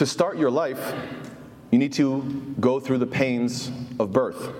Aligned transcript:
To 0.00 0.06
start 0.06 0.38
your 0.38 0.50
life, 0.50 0.94
you 1.70 1.78
need 1.78 1.92
to 1.92 2.54
go 2.58 2.80
through 2.80 2.96
the 2.96 3.06
pains 3.06 3.70
of 3.98 4.14
birth. 4.14 4.50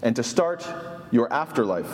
And 0.00 0.14
to 0.14 0.22
start 0.22 0.64
your 1.10 1.32
afterlife, 1.32 1.90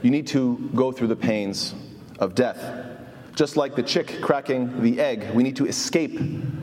you 0.00 0.10
need 0.10 0.28
to 0.28 0.70
go 0.74 0.90
through 0.90 1.08
the 1.08 1.16
pains 1.16 1.74
of 2.18 2.34
death. 2.34 2.86
Just 3.34 3.58
like 3.58 3.74
the 3.74 3.82
chick 3.82 4.22
cracking 4.22 4.80
the 4.80 5.00
egg, 5.00 5.34
we 5.34 5.42
need 5.42 5.56
to 5.56 5.66
escape 5.66 6.18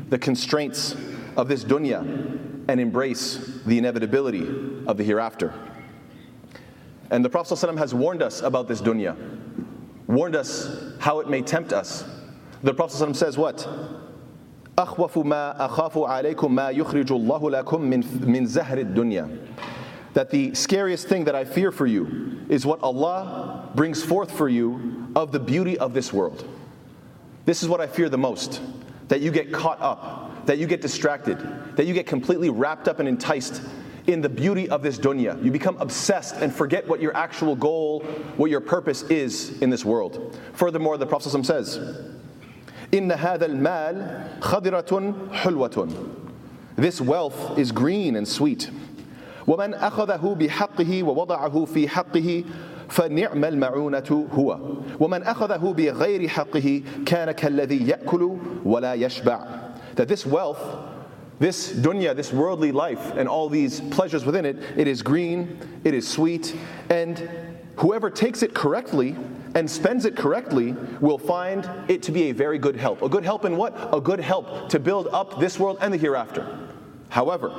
the 0.09 0.17
constraints 0.17 0.95
of 1.37 1.47
this 1.47 1.63
dunya 1.63 2.01
and 2.67 2.79
embrace 2.79 3.61
the 3.63 3.77
inevitability 3.77 4.47
of 4.87 4.97
the 4.97 5.03
hereafter. 5.03 5.53
And 7.11 7.23
the 7.23 7.29
Prophet 7.29 7.53
ﷺ 7.53 7.77
has 7.77 7.93
warned 7.93 8.23
us 8.23 8.41
about 8.41 8.67
this 8.67 8.81
dunya, 8.81 9.15
warned 10.07 10.35
us 10.35 10.95
how 10.97 11.19
it 11.19 11.29
may 11.29 11.43
tempt 11.43 11.71
us. 11.71 12.03
The 12.63 12.73
Prophet 12.73 12.97
ﷺ 12.97 13.15
says, 13.15 13.37
What? 13.37 13.67
أخوف 14.78 15.18
ما 15.18 15.64
أخاف 15.64 15.98
عليكم 15.98 16.54
ما 16.54 16.70
يخرج 16.70 17.12
الله 17.12 17.50
لكم 17.50 17.80
من 17.80 18.04
من 18.26 18.46
زهر 18.46 18.78
الدنيا 18.78 19.28
that 20.16 20.30
the 20.30 20.54
scariest 20.54 21.08
thing 21.08 21.24
that 21.24 21.34
I 21.34 21.44
fear 21.44 21.70
for 21.70 21.84
you 21.84 22.40
is 22.48 22.64
what 22.64 22.82
Allah 22.82 23.68
brings 23.74 24.02
forth 24.02 24.30
for 24.30 24.48
you 24.48 25.08
of 25.14 25.30
the 25.30 25.38
beauty 25.38 25.76
of 25.76 25.92
this 25.92 26.10
world. 26.10 26.48
This 27.44 27.62
is 27.62 27.68
what 27.68 27.82
I 27.82 27.86
fear 27.86 28.08
the 28.08 28.16
most 28.16 28.62
that 29.08 29.20
you 29.20 29.30
get 29.30 29.52
caught 29.52 29.78
up, 29.80 30.46
that 30.46 30.56
you 30.56 30.66
get 30.66 30.80
distracted, 30.80 31.38
that 31.76 31.84
you 31.84 31.92
get 31.92 32.06
completely 32.06 32.48
wrapped 32.48 32.88
up 32.88 32.98
and 32.98 33.06
enticed 33.06 33.60
in 34.06 34.22
the 34.22 34.28
beauty 34.28 34.70
of 34.70 34.82
this 34.82 34.98
dunya. 34.98 35.42
You 35.44 35.50
become 35.50 35.76
obsessed 35.78 36.36
and 36.36 36.52
forget 36.52 36.88
what 36.88 37.02
your 37.02 37.14
actual 37.14 37.54
goal, 37.54 38.00
what 38.38 38.50
your 38.50 38.60
purpose 38.60 39.02
is 39.04 39.60
in 39.60 39.68
this 39.68 39.84
world. 39.84 40.38
Furthermore, 40.54 40.96
the 40.96 41.06
Prophet 41.06 41.44
says, 41.44 41.78
إن 42.94 43.12
هذا 43.12 43.46
المال 43.46 44.20
خضرة 44.40 45.14
حلوة. 45.32 45.88
This 46.76 47.00
wealth 47.00 47.58
is 47.58 47.72
green 47.72 48.16
and 48.16 48.28
sweet. 48.28 48.70
ومن 49.46 49.74
أخذه 49.74 50.36
بحقه 50.38 51.02
ووضعه 51.02 51.64
في 51.64 51.88
حقه 51.88 52.44
فنعم 52.88 53.44
المعونة 53.44 54.28
هو 54.32 54.60
ومن 55.00 55.22
أخذه 55.22 55.74
بغير 55.76 56.28
حقه 56.28 56.82
كان 57.06 57.30
كالذي 57.30 57.88
يأكل 57.88 58.36
ولا 58.64 58.94
يشبع 58.94 59.40
that 59.96 60.08
this 60.08 60.26
wealth 60.26 60.60
this 61.38 61.72
dunya, 61.72 62.16
this 62.16 62.32
worldly 62.32 62.72
life, 62.72 63.12
and 63.14 63.28
all 63.28 63.48
these 63.48 63.80
pleasures 63.80 64.24
within 64.24 64.46
it, 64.46 64.56
it 64.76 64.88
is 64.88 65.02
green, 65.02 65.58
it 65.84 65.92
is 65.92 66.08
sweet, 66.08 66.56
and 66.88 67.28
whoever 67.76 68.08
takes 68.08 68.42
it 68.42 68.54
correctly 68.54 69.14
and 69.55 69.69
spends 69.69 70.05
it 70.05 70.15
correctly 70.15 70.75
will 70.99 71.17
find 71.17 71.69
it 71.87 72.01
to 72.03 72.11
be 72.11 72.29
a 72.29 72.31
very 72.31 72.57
good 72.57 72.75
help. 72.75 73.01
A 73.01 73.09
good 73.09 73.23
help 73.23 73.45
in 73.45 73.57
what? 73.57 73.75
A 73.93 73.99
good 73.99 74.19
help 74.19 74.69
to 74.69 74.79
build 74.79 75.07
up 75.07 75.39
this 75.39 75.59
world 75.59 75.77
and 75.81 75.93
the 75.93 75.97
hereafter. 75.97 76.69
However, 77.09 77.51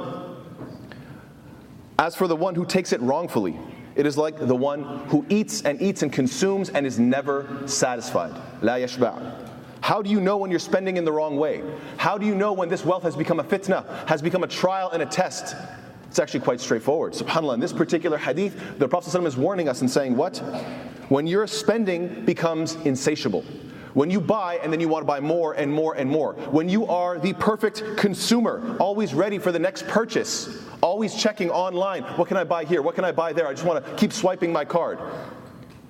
as 1.99 2.17
for 2.17 2.27
the 2.27 2.37
one 2.37 2.55
who 2.55 2.65
takes 2.65 2.93
it 2.93 3.01
wrongfully, 3.01 3.59
it 3.95 4.07
is 4.07 4.17
like 4.17 4.39
the 4.39 4.57
one 4.57 4.83
who 5.09 5.27
eats 5.29 5.63
and 5.63 5.81
eats 5.83 6.03
and 6.03 6.13
consumes 6.13 6.71
and 6.71 6.87
is 6.87 6.99
never 6.99 7.63
satisfied. 7.67 8.33
La 8.63 8.75
yashba'. 8.75 9.49
How 9.83 10.01
do 10.01 10.09
you 10.09 10.21
know 10.21 10.37
when 10.37 10.51
you're 10.51 10.61
spending 10.61 10.97
in 10.97 11.05
the 11.05 11.13
wrong 11.13 11.37
way? 11.37 11.63
How 11.97 12.17
do 12.17 12.25
you 12.25 12.35
know 12.35 12.53
when 12.53 12.69
this 12.69 12.85
wealth 12.85 13.03
has 13.03 13.17
become 13.17 13.41
a 13.41 13.45
fitna, 13.45 13.85
has 14.07 14.23
become 14.23 14.45
a 14.45 14.47
trial 14.47 14.91
and 14.91 15.03
a 15.03 15.07
test? 15.07 15.57
It's 16.13 16.19
actually 16.19 16.41
quite 16.41 16.61
straightforward. 16.61 17.15
SubhanAllah, 17.15 17.55
in 17.55 17.61
this 17.61 17.73
particular 17.73 18.19
hadith, 18.19 18.79
the 18.79 18.87
Prophet 18.87 19.09
ﷺ 19.09 19.27
is 19.29 19.37
warning 19.39 19.67
us 19.67 19.81
and 19.81 19.91
saying, 19.91 20.15
What? 20.15 20.37
When 21.09 21.27
your 21.27 21.47
spending 21.47 22.27
becomes 22.27 22.75
insatiable, 22.85 23.47
when 23.95 24.11
you 24.11 24.21
buy 24.21 24.57
and 24.57 24.71
then 24.71 24.79
you 24.79 24.91
want 24.91 25.05
to 25.05 25.07
buy 25.07 25.21
more 25.21 25.55
and 25.55 25.73
more 25.73 25.95
and 25.95 26.11
more, 26.11 26.35
when 26.51 26.69
you 26.69 26.87
are 26.87 27.19
the 27.19 27.33
perfect 27.33 27.97
consumer, 27.97 28.77
always 28.79 29.15
ready 29.15 29.39
for 29.39 29.53
the 29.53 29.59
next 29.59 29.89
purchase, 29.89 30.63
always 30.83 31.15
checking 31.15 31.49
online, 31.49 32.03
what 32.03 32.29
can 32.29 32.37
I 32.37 32.45
buy 32.45 32.67
here? 32.67 32.83
What 32.83 32.95
can 32.95 33.07
I 33.07 33.13
buy 33.13 33.33
there? 33.33 33.49
I 33.49 33.53
just 33.53 33.65
want 33.65 33.83
to 33.83 33.95
keep 33.95 34.13
swiping 34.13 34.53
my 34.53 34.67
card. 34.67 34.99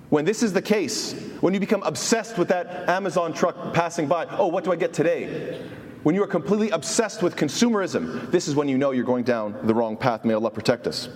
When 0.09 0.23
this 0.23 0.41
is 0.41 0.53
the 0.53 0.61
case, 0.61 1.11
when 1.41 1.53
you 1.53 1.59
become 1.59 1.83
obsessed 1.83 2.37
with 2.37 2.47
that 2.47 2.87
Amazon 2.87 3.33
truck 3.33 3.73
passing 3.73 4.07
by, 4.07 4.25
oh, 4.37 4.47
what 4.47 4.63
do 4.63 4.71
I 4.71 4.77
get 4.77 4.93
today? 4.93 5.61
When 6.03 6.15
you 6.15 6.23
are 6.23 6.27
completely 6.27 6.69
obsessed 6.69 7.23
with 7.23 7.37
consumerism, 7.37 8.29
this 8.29 8.49
is 8.49 8.55
when 8.55 8.67
you 8.67 8.77
know 8.77 8.91
you're 8.91 9.05
going 9.05 9.23
down 9.23 9.57
the 9.63 9.73
wrong 9.73 9.95
path. 9.95 10.25
May 10.25 10.33
Allah 10.33 10.51
protect 10.51 10.85
us. 10.85 11.07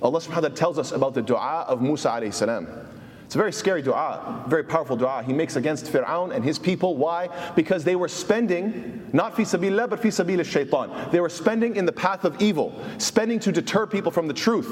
Allah 0.00 0.20
subhanahu 0.20 0.28
wa 0.28 0.40
ta'ala 0.40 0.50
tells 0.50 0.78
us 0.78 0.92
about 0.92 1.14
the 1.14 1.22
dua 1.22 1.64
of 1.66 1.82
Musa 1.82 2.08
alayhi 2.08 2.32
salam. 2.32 2.68
It's 3.24 3.34
a 3.34 3.38
very 3.38 3.52
scary 3.52 3.82
dua, 3.82 4.44
very 4.48 4.62
powerful 4.62 4.96
dua 4.96 5.24
he 5.24 5.32
makes 5.32 5.56
against 5.56 5.86
Fir'aun 5.86 6.34
and 6.34 6.44
his 6.44 6.58
people. 6.58 6.96
Why? 6.96 7.28
Because 7.54 7.82
they 7.82 7.96
were 7.96 8.08
spending, 8.08 9.08
not 9.12 9.36
fi 9.36 9.42
sabilillah, 9.42 9.90
but 9.90 10.00
fi 10.00 10.08
sabilillah 10.08 10.44
shaitan. 10.44 11.10
They 11.10 11.20
were 11.20 11.28
spending 11.28 11.74
in 11.74 11.84
the 11.84 11.92
path 11.92 12.24
of 12.24 12.40
evil, 12.40 12.80
spending 12.98 13.40
to 13.40 13.52
deter 13.52 13.86
people 13.86 14.12
from 14.12 14.28
the 14.28 14.34
truth. 14.34 14.68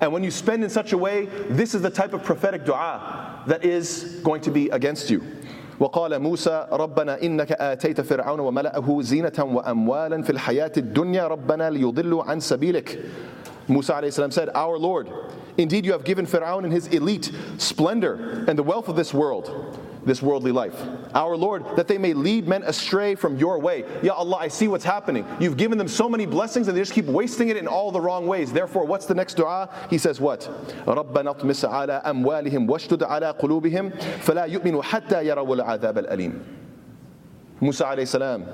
And 0.00 0.12
when 0.12 0.24
you 0.24 0.30
spend 0.30 0.64
in 0.64 0.70
such 0.70 0.92
a 0.92 0.98
way, 0.98 1.26
this 1.48 1.74
is 1.74 1.82
the 1.82 1.90
type 1.90 2.14
of 2.14 2.22
prophetic 2.22 2.64
dua 2.64 3.42
that 3.46 3.64
is 3.64 4.20
going 4.22 4.40
to 4.42 4.50
be 4.50 4.70
against 4.70 5.10
you. 5.10 5.22
وقال 5.79 6.19
موسى 6.19 6.67
ربنا 6.71 7.23
إنك 7.23 7.51
آتيت 7.51 8.01
فرعون 8.01 8.39
وملأه 8.39 9.01
زينة 9.01 9.33
وأموالا 9.39 10.21
في 10.21 10.29
الحياة 10.29 10.71
الدنيا 10.77 11.27
ربنا 11.27 11.69
ليضلوا 11.69 12.23
عن 12.23 12.39
سبيلك 12.39 12.99
Musa 13.67 13.93
السلام, 13.93 14.31
said, 14.33 14.49
Our 14.55 14.77
Lord, 14.77 15.09
indeed 15.57 15.85
you 15.85 15.93
have 15.93 16.03
given 16.03 16.25
Pharaoh 16.25 16.59
and 16.59 16.71
his 16.71 16.87
elite 16.87 17.31
splendor 17.57 18.43
and 18.47 18.57
the 18.57 18.63
wealth 18.63 18.89
of 18.89 18.95
this 18.95 19.13
world, 19.13 19.79
this 20.05 20.21
worldly 20.21 20.51
life. 20.51 20.75
Our 21.13 21.35
Lord, 21.35 21.63
that 21.75 21.87
they 21.87 21.97
may 21.97 22.13
lead 22.13 22.47
men 22.47 22.63
astray 22.63 23.15
from 23.15 23.37
your 23.37 23.59
way. 23.59 23.85
Ya 24.01 24.13
Allah, 24.13 24.37
I 24.37 24.47
see 24.47 24.67
what's 24.67 24.83
happening. 24.83 25.25
You've 25.39 25.57
given 25.57 25.77
them 25.77 25.87
so 25.87 26.09
many 26.09 26.25
blessings 26.25 26.67
and 26.67 26.75
they 26.75 26.81
just 26.81 26.93
keep 26.93 27.05
wasting 27.05 27.49
it 27.49 27.57
in 27.57 27.67
all 27.67 27.91
the 27.91 28.01
wrong 28.01 28.27
ways. 28.27 28.51
Therefore, 28.51 28.85
what's 28.85 29.05
the 29.05 29.15
next 29.15 29.35
dua? 29.35 29.69
He 29.89 29.97
says, 29.97 30.19
What? 30.19 30.41
رَبَّنَا 30.85 31.39
اطْمِسْ 31.39 31.69
عَلَىٰ 31.69 32.03
أَمْوَالِهِمْ 32.03 32.67
وَاشْتُدْ 32.67 33.07
عَلَىٰ 33.07 33.39
قُلُوبِهِمْ 33.39 33.97
فَلَا 34.19 34.47
يُؤْمِنُوا 34.47 34.83
حَتَّى 34.83 35.25
يَرَوُا 35.25 35.79
الْعَذَابَ 35.79 36.07
الْأَلِيمِ 36.07 36.43
Musa 37.61 37.85
alayhi 37.85 38.07
salam, 38.07 38.45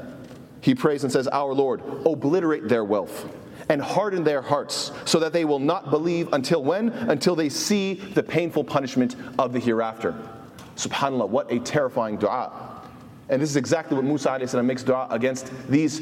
he 0.61 0.75
prays 0.75 1.03
and 1.03 1.11
says, 1.11 1.27
Our 1.27 1.53
Lord, 1.53 1.81
obliterate 2.05 2.67
their 2.67 2.83
wealth 2.83 3.27
and 3.69 3.81
harden 3.81 4.23
their 4.23 4.41
hearts 4.41 4.91
so 5.05 5.19
that 5.19 5.33
they 5.33 5.45
will 5.45 5.59
not 5.59 5.89
believe 5.89 6.31
until 6.33 6.63
when? 6.63 6.89
Until 6.89 7.35
they 7.35 7.49
see 7.49 7.95
the 7.95 8.23
painful 8.23 8.63
punishment 8.63 9.15
of 9.37 9.53
the 9.53 9.59
hereafter. 9.59 10.15
SubhanAllah, 10.76 11.28
what 11.28 11.50
a 11.50 11.58
terrifying 11.60 12.16
dua. 12.16 12.82
And 13.28 13.40
this 13.40 13.50
is 13.50 13.56
exactly 13.56 13.96
what 13.96 14.04
Musa 14.04 14.62
makes 14.62 14.82
dua 14.82 15.06
against 15.10 15.50
these 15.68 16.00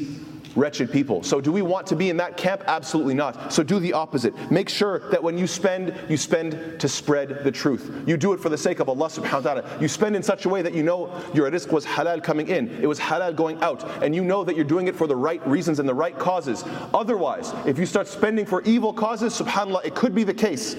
wretched 0.55 0.91
people. 0.91 1.23
So, 1.23 1.41
do 1.41 1.51
we 1.51 1.61
want 1.61 1.87
to 1.87 1.95
be 1.95 2.09
in 2.09 2.17
that 2.17 2.37
camp? 2.37 2.63
Absolutely 2.67 3.13
not. 3.13 3.51
So, 3.51 3.63
do 3.63 3.79
the 3.79 3.93
opposite. 3.93 4.33
Make 4.51 4.69
sure 4.69 4.99
that 5.09 5.21
when 5.21 5.37
you 5.37 5.47
spend, 5.47 5.95
you 6.09 6.17
spend 6.17 6.79
to 6.79 6.87
spread 6.87 7.43
the 7.43 7.51
truth. 7.51 8.03
You 8.05 8.17
do 8.17 8.33
it 8.33 8.39
for 8.39 8.49
the 8.49 8.57
sake 8.57 8.79
of 8.79 8.89
Allah 8.89 9.07
subhanahu 9.07 9.45
wa 9.45 9.53
ta'ala. 9.53 9.77
You 9.81 9.87
spend 9.87 10.15
in 10.15 10.23
such 10.23 10.45
a 10.45 10.49
way 10.49 10.61
that 10.61 10.73
you 10.73 10.83
know 10.83 11.11
your 11.33 11.49
rizq 11.49 11.71
was 11.71 11.85
halal 11.85 12.23
coming 12.23 12.47
in, 12.47 12.69
it 12.81 12.87
was 12.87 12.99
halal 12.99 13.35
going 13.35 13.61
out, 13.63 13.83
and 14.03 14.13
you 14.13 14.23
know 14.23 14.43
that 14.43 14.55
you're 14.55 14.65
doing 14.65 14.87
it 14.87 14.95
for 14.95 15.07
the 15.07 15.15
right 15.15 15.45
reasons 15.47 15.79
and 15.79 15.87
the 15.87 15.93
right 15.93 16.17
causes. 16.17 16.63
Otherwise, 16.93 17.53
if 17.65 17.77
you 17.77 17.85
start 17.85 18.07
spending 18.07 18.45
for 18.45 18.61
evil 18.63 18.93
causes, 18.93 19.33
subhanAllah, 19.39 19.85
it 19.85 19.95
could 19.95 20.13
be 20.13 20.23
the 20.23 20.33
case 20.33 20.75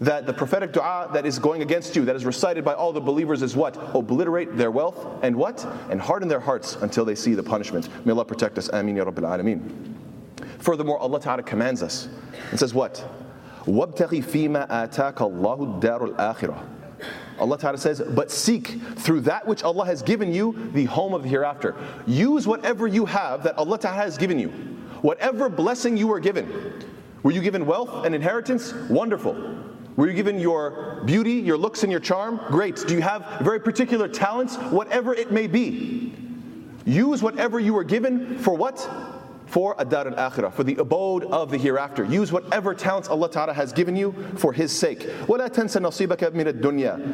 that 0.00 0.26
the 0.26 0.32
prophetic 0.32 0.72
dua 0.72 1.08
that 1.12 1.24
is 1.24 1.38
going 1.38 1.62
against 1.62 1.96
you, 1.96 2.04
that 2.04 2.16
is 2.16 2.24
recited 2.24 2.64
by 2.64 2.74
all 2.74 2.92
the 2.92 3.00
believers, 3.00 3.42
is 3.42 3.56
what? 3.56 3.76
Obliterate 3.94 4.56
their 4.56 4.70
wealth 4.70 5.06
and 5.22 5.34
what? 5.34 5.66
And 5.90 6.00
harden 6.00 6.28
their 6.28 6.40
hearts 6.40 6.76
until 6.76 7.04
they 7.04 7.14
see 7.14 7.34
the 7.34 7.42
punishment. 7.42 7.88
May 8.04 8.12
Allah 8.12 8.24
protect 8.24 8.58
us. 8.58 8.68
Ameen 8.68 8.96
ya 8.96 9.04
Rabbil 9.04 9.22
Alameen. 9.22 9.94
Furthermore, 10.58 10.98
Allah 10.98 11.20
Ta'ala 11.20 11.42
commands 11.42 11.82
us 11.82 12.08
and 12.50 12.58
says 12.58 12.74
what? 12.74 13.04
وَابْتَغِ 13.64 14.22
فِيمَا 14.22 14.68
آتَاكَ 14.68 15.14
اللَّهُ 15.14 15.80
الدَّارُ 15.80 16.16
الْآخِرَةِ 16.16 16.68
Allah 17.38 17.58
Ta'ala 17.58 17.78
says, 17.78 18.00
but 18.00 18.30
seek 18.30 18.80
through 18.96 19.20
that 19.22 19.46
which 19.46 19.62
Allah 19.62 19.84
has 19.84 20.02
given 20.02 20.32
you 20.32 20.70
the 20.72 20.86
home 20.86 21.12
of 21.12 21.22
the 21.22 21.28
hereafter. 21.28 21.74
Use 22.06 22.46
whatever 22.46 22.86
you 22.86 23.04
have 23.04 23.42
that 23.42 23.58
Allah 23.58 23.78
Ta'ala 23.78 23.96
has 23.96 24.16
given 24.16 24.38
you. 24.38 24.48
Whatever 25.02 25.48
blessing 25.48 25.96
you 25.96 26.06
were 26.06 26.20
given. 26.20 26.82
Were 27.22 27.32
you 27.32 27.42
given 27.42 27.66
wealth 27.66 28.06
and 28.06 28.14
inheritance? 28.14 28.72
Wonderful. 28.88 29.34
Were 29.97 30.07
you 30.07 30.13
given 30.13 30.39
your 30.39 31.01
beauty, 31.05 31.33
your 31.33 31.57
looks, 31.57 31.83
and 31.83 31.91
your 31.91 32.01
charm? 32.01 32.39
Great. 32.47 32.77
Do 32.87 32.93
you 32.93 33.01
have 33.01 33.39
very 33.41 33.59
particular 33.59 34.07
talents? 34.07 34.55
Whatever 34.55 35.13
it 35.13 35.31
may 35.31 35.47
be. 35.47 36.13
Use 36.85 37.21
whatever 37.21 37.59
you 37.59 37.73
were 37.73 37.83
given 37.83 38.37
for 38.39 38.55
what? 38.55 38.89
For 39.47 39.75
Adar 39.77 40.07
al 40.07 40.31
Akhirah, 40.31 40.53
for 40.53 40.63
the 40.63 40.77
abode 40.77 41.25
of 41.25 41.51
the 41.51 41.57
hereafter. 41.57 42.05
Use 42.05 42.31
whatever 42.31 42.73
talents 42.73 43.09
Allah 43.09 43.29
Ta'ala 43.29 43.53
has 43.53 43.73
given 43.73 43.97
you 43.97 44.13
for 44.37 44.53
His 44.53 44.71
sake. 44.71 45.09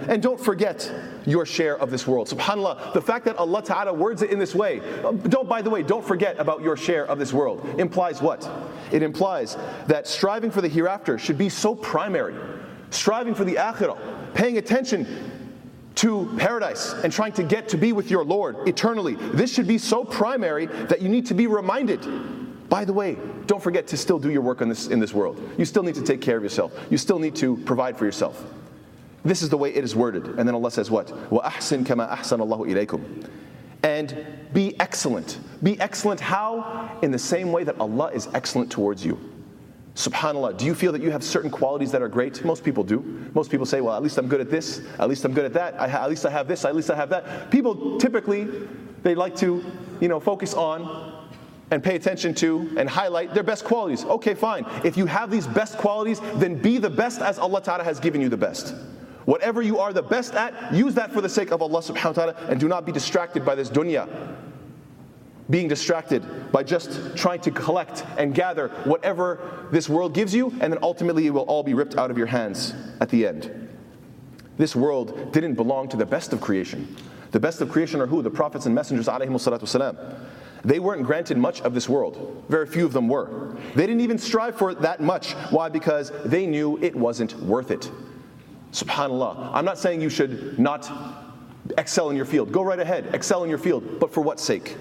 And 0.07 0.21
don't 0.21 0.39
forget 0.39 0.91
your 1.25 1.47
share 1.47 1.80
of 1.80 1.89
this 1.89 2.06
world. 2.06 2.30
SubhanAllah, 2.30 2.94
the 2.94 3.01
fact 3.01 3.25
that 3.25 3.38
Allah 3.38 3.63
Ta'ala 3.63 3.91
words 3.91 4.21
it 4.21 4.30
in 4.30 4.38
this 4.38 4.53
way, 4.53 4.81
don't, 5.30 5.50
by 5.50 5.63
the 5.63 5.71
way, 5.71 5.81
don't 5.81 6.06
forget 6.06 6.39
about 6.39 6.62
your 6.62 6.77
share 6.77 7.07
of 7.07 7.18
this 7.18 7.33
world, 7.33 7.68
implies 7.80 8.21
what? 8.21 8.47
It 8.91 9.01
implies 9.01 9.57
that 9.88 10.06
striving 10.07 10.51
for 10.51 10.62
the 10.62 10.69
hereafter 10.69 11.18
should 11.18 11.39
be 11.39 11.50
so 11.50 11.73
primary 11.73 12.35
striving 12.90 13.34
for 13.34 13.44
the 13.44 13.54
akhirah, 13.54 13.98
paying 14.34 14.58
attention 14.58 15.06
to 15.94 16.32
paradise 16.38 16.92
and 17.04 17.12
trying 17.12 17.32
to 17.32 17.42
get 17.42 17.69
to 17.69 17.76
be 17.76 17.92
with 17.92 18.10
your 18.10 18.24
Lord 18.24 18.56
eternally. 18.66 19.14
This 19.14 19.52
should 19.52 19.66
be 19.66 19.78
so 19.78 20.04
primary 20.04 20.66
that 20.66 21.02
you 21.02 21.08
need 21.08 21.26
to 21.26 21.34
be 21.34 21.46
reminded. 21.46 22.06
By 22.69 22.84
the 22.84 22.92
way, 22.92 23.19
don't 23.46 23.62
forget 23.62 23.86
to 23.88 23.96
still 23.96 24.19
do 24.19 24.30
your 24.30 24.40
work 24.40 24.62
in 24.62 24.69
this, 24.69 24.86
in 24.86 24.98
this 24.98 25.12
world. 25.12 25.38
You 25.58 25.64
still 25.64 25.82
need 25.82 25.94
to 25.96 26.02
take 26.02 26.20
care 26.20 26.36
of 26.36 26.42
yourself. 26.42 26.72
You 26.90 26.96
still 26.96 27.19
need 27.19 27.36
to 27.36 27.56
provide 27.58 27.98
for 27.98 28.06
yourself. 28.06 28.42
This 29.24 29.42
is 29.42 29.50
the 29.50 29.58
way 29.58 29.74
it 29.74 29.84
is 29.84 29.94
worded. 29.94 30.26
And 30.26 30.48
then 30.48 30.54
Allah 30.54 30.70
says 30.70 30.90
what? 30.90 31.08
وَأَحْسِن 31.30 31.84
كَمَا 31.84 32.10
أَحْسَنَ 32.10 32.38
اللَّهُ 32.40 32.86
إِلَيْكُمْ 32.86 33.28
And 33.82 34.26
be 34.52 34.78
excellent. 34.80 35.38
Be 35.62 35.78
excellent 35.80 36.19
how? 36.19 36.98
In 37.02 37.10
the 37.10 37.19
same 37.19 37.52
way 37.52 37.62
that 37.64 37.78
Allah 37.78 38.10
is 38.12 38.28
excellent 38.34 38.72
towards 38.72 39.04
you. 39.04 39.19
SubhanAllah, 39.97 40.55
do 40.57 40.65
you 40.65 40.75
feel 40.75 40.91
that 40.91 41.01
you 41.01 41.09
have 41.09 41.23
certain 41.23 41.49
qualities 41.49 41.91
that 41.91 42.03
are 42.03 42.07
great? 42.07 42.45
Most 42.45 42.63
people 42.63 42.83
do. 42.83 42.99
Most 43.33 43.49
people 43.49 43.65
say, 43.65 43.81
well, 43.81 43.95
at 43.95 44.03
least 44.03 44.19
I'm 44.19 44.27
good 44.27 44.39
at 44.39 44.51
this, 44.51 44.83
at 44.99 45.09
least 45.09 45.25
I'm 45.25 45.33
good 45.33 45.45
at 45.45 45.53
that, 45.53 45.73
ha- 45.75 46.03
at 46.03 46.09
least 46.09 46.23
I 46.23 46.29
have 46.29 46.47
this, 46.47 46.65
at 46.65 46.75
least 46.75 46.91
I 46.91 46.95
have 46.95 47.09
that. 47.09 47.49
People 47.49 47.97
typically, 47.97 48.47
they 49.01 49.15
like 49.15 49.35
to, 49.38 49.65
you 49.99 50.07
know, 50.07 50.19
focus 50.19 50.53
on 50.53 51.27
and 51.71 51.83
pay 51.83 51.95
attention 51.95 52.35
to 52.35 52.75
and 52.77 52.88
highlight 52.88 53.33
their 53.33 53.41
best 53.41 53.65
qualities. 53.65 54.05
Okay, 54.05 54.35
fine. 54.35 54.67
If 54.83 54.97
you 54.97 55.07
have 55.07 55.31
these 55.31 55.47
best 55.47 55.79
qualities, 55.79 56.19
then 56.35 56.61
be 56.61 56.77
the 56.77 56.91
best 56.91 57.19
as 57.19 57.39
Allah 57.39 57.63
Ta'ala 57.63 57.83
has 57.83 57.99
given 57.99 58.21
you 58.21 58.29
the 58.29 58.38
best. 58.38 58.75
Whatever 59.25 59.63
you 59.63 59.79
are 59.79 59.94
the 59.94 60.03
best 60.03 60.35
at, 60.35 60.71
use 60.71 60.94
that 60.94 61.11
for 61.11 61.21
the 61.21 61.27
sake 61.27 61.51
of 61.51 61.63
Allah 61.63 61.81
subhanahu 61.81 62.05
wa 62.05 62.11
ta'ala 62.11 62.35
and 62.49 62.59
do 62.59 62.67
not 62.67 62.85
be 62.85 62.91
distracted 62.91 63.44
by 63.44 63.55
this 63.55 63.69
dunya 63.69 64.07
being 65.49 65.67
distracted 65.67 66.51
by 66.51 66.63
just 66.63 67.15
trying 67.15 67.39
to 67.41 67.51
collect 67.51 68.05
and 68.17 68.33
gather 68.33 68.69
whatever 68.83 69.67
this 69.71 69.88
world 69.88 70.13
gives 70.13 70.33
you, 70.33 70.49
and 70.59 70.73
then 70.73 70.79
ultimately 70.81 71.27
it 71.27 71.29
will 71.31 71.41
all 71.41 71.63
be 71.63 71.73
ripped 71.73 71.95
out 71.95 72.11
of 72.11 72.17
your 72.17 72.27
hands 72.27 72.73
at 72.99 73.09
the 73.09 73.25
end. 73.25 73.69
This 74.57 74.75
world 74.75 75.31
didn't 75.31 75.55
belong 75.55 75.88
to 75.89 75.97
the 75.97 76.05
best 76.05 76.33
of 76.33 76.41
creation. 76.41 76.95
The 77.31 77.39
best 77.39 77.61
of 77.61 77.69
creation 77.69 78.01
are 78.01 78.07
who? 78.07 78.21
The 78.21 78.29
prophets 78.29 78.65
and 78.65 78.73
messengers, 78.73 79.07
They 80.65 80.79
weren't 80.79 81.03
granted 81.03 81.38
much 81.38 81.61
of 81.61 81.73
this 81.73 81.88
world. 81.88 82.44
Very 82.49 82.65
few 82.65 82.85
of 82.85 82.94
them 82.94 83.07
were. 83.07 83.55
They 83.75 83.85
didn't 83.85 84.01
even 84.01 84.17
strive 84.17 84.57
for 84.57 84.71
it 84.71 84.81
that 84.81 84.99
much. 84.99 85.33
Why? 85.51 85.69
Because 85.69 86.11
they 86.25 86.45
knew 86.45 86.77
it 86.81 86.95
wasn't 86.95 87.39
worth 87.41 87.71
it. 87.71 87.91
Subhanallah. 88.71 89.51
I'm 89.53 89.65
not 89.65 89.77
saying 89.77 90.01
you 90.01 90.09
should 90.09 90.57
not 90.59 90.91
excel 91.77 92.09
in 92.09 92.15
your 92.15 92.25
field. 92.25 92.51
Go 92.51 92.63
right 92.63 92.79
ahead, 92.79 93.13
excel 93.13 93.44
in 93.44 93.49
your 93.49 93.59
field. 93.59 93.99
But 93.99 94.13
for 94.13 94.21
what 94.21 94.39
sake? 94.39 94.75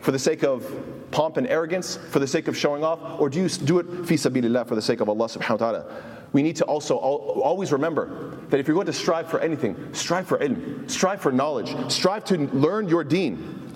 For 0.00 0.12
the 0.12 0.18
sake 0.18 0.42
of 0.42 0.66
pomp 1.10 1.36
and 1.36 1.46
arrogance, 1.46 1.96
for 1.96 2.18
the 2.18 2.26
sake 2.26 2.48
of 2.48 2.56
showing 2.56 2.82
off, 2.82 3.20
or 3.20 3.28
do 3.28 3.38
you 3.40 3.48
do 3.48 3.78
it 3.78 4.06
fi 4.06 4.16
for 4.16 4.74
the 4.74 4.82
sake 4.82 5.00
of 5.00 5.08
Allah 5.08 5.26
subhanahu 5.26 5.50
wa 5.50 5.56
ta'ala? 5.56 6.02
We 6.32 6.42
need 6.42 6.56
to 6.56 6.64
also 6.64 6.96
always 6.96 7.72
remember 7.72 8.36
that 8.50 8.60
if 8.60 8.68
you're 8.68 8.74
going 8.74 8.86
to 8.86 8.92
strive 8.92 9.28
for 9.28 9.40
anything, 9.40 9.92
strive 9.92 10.26
for 10.26 10.38
ilm, 10.38 10.88
strive 10.88 11.20
for 11.20 11.32
knowledge, 11.32 11.74
strive 11.90 12.24
to 12.26 12.38
learn 12.38 12.88
your 12.88 13.02
deen. 13.02 13.72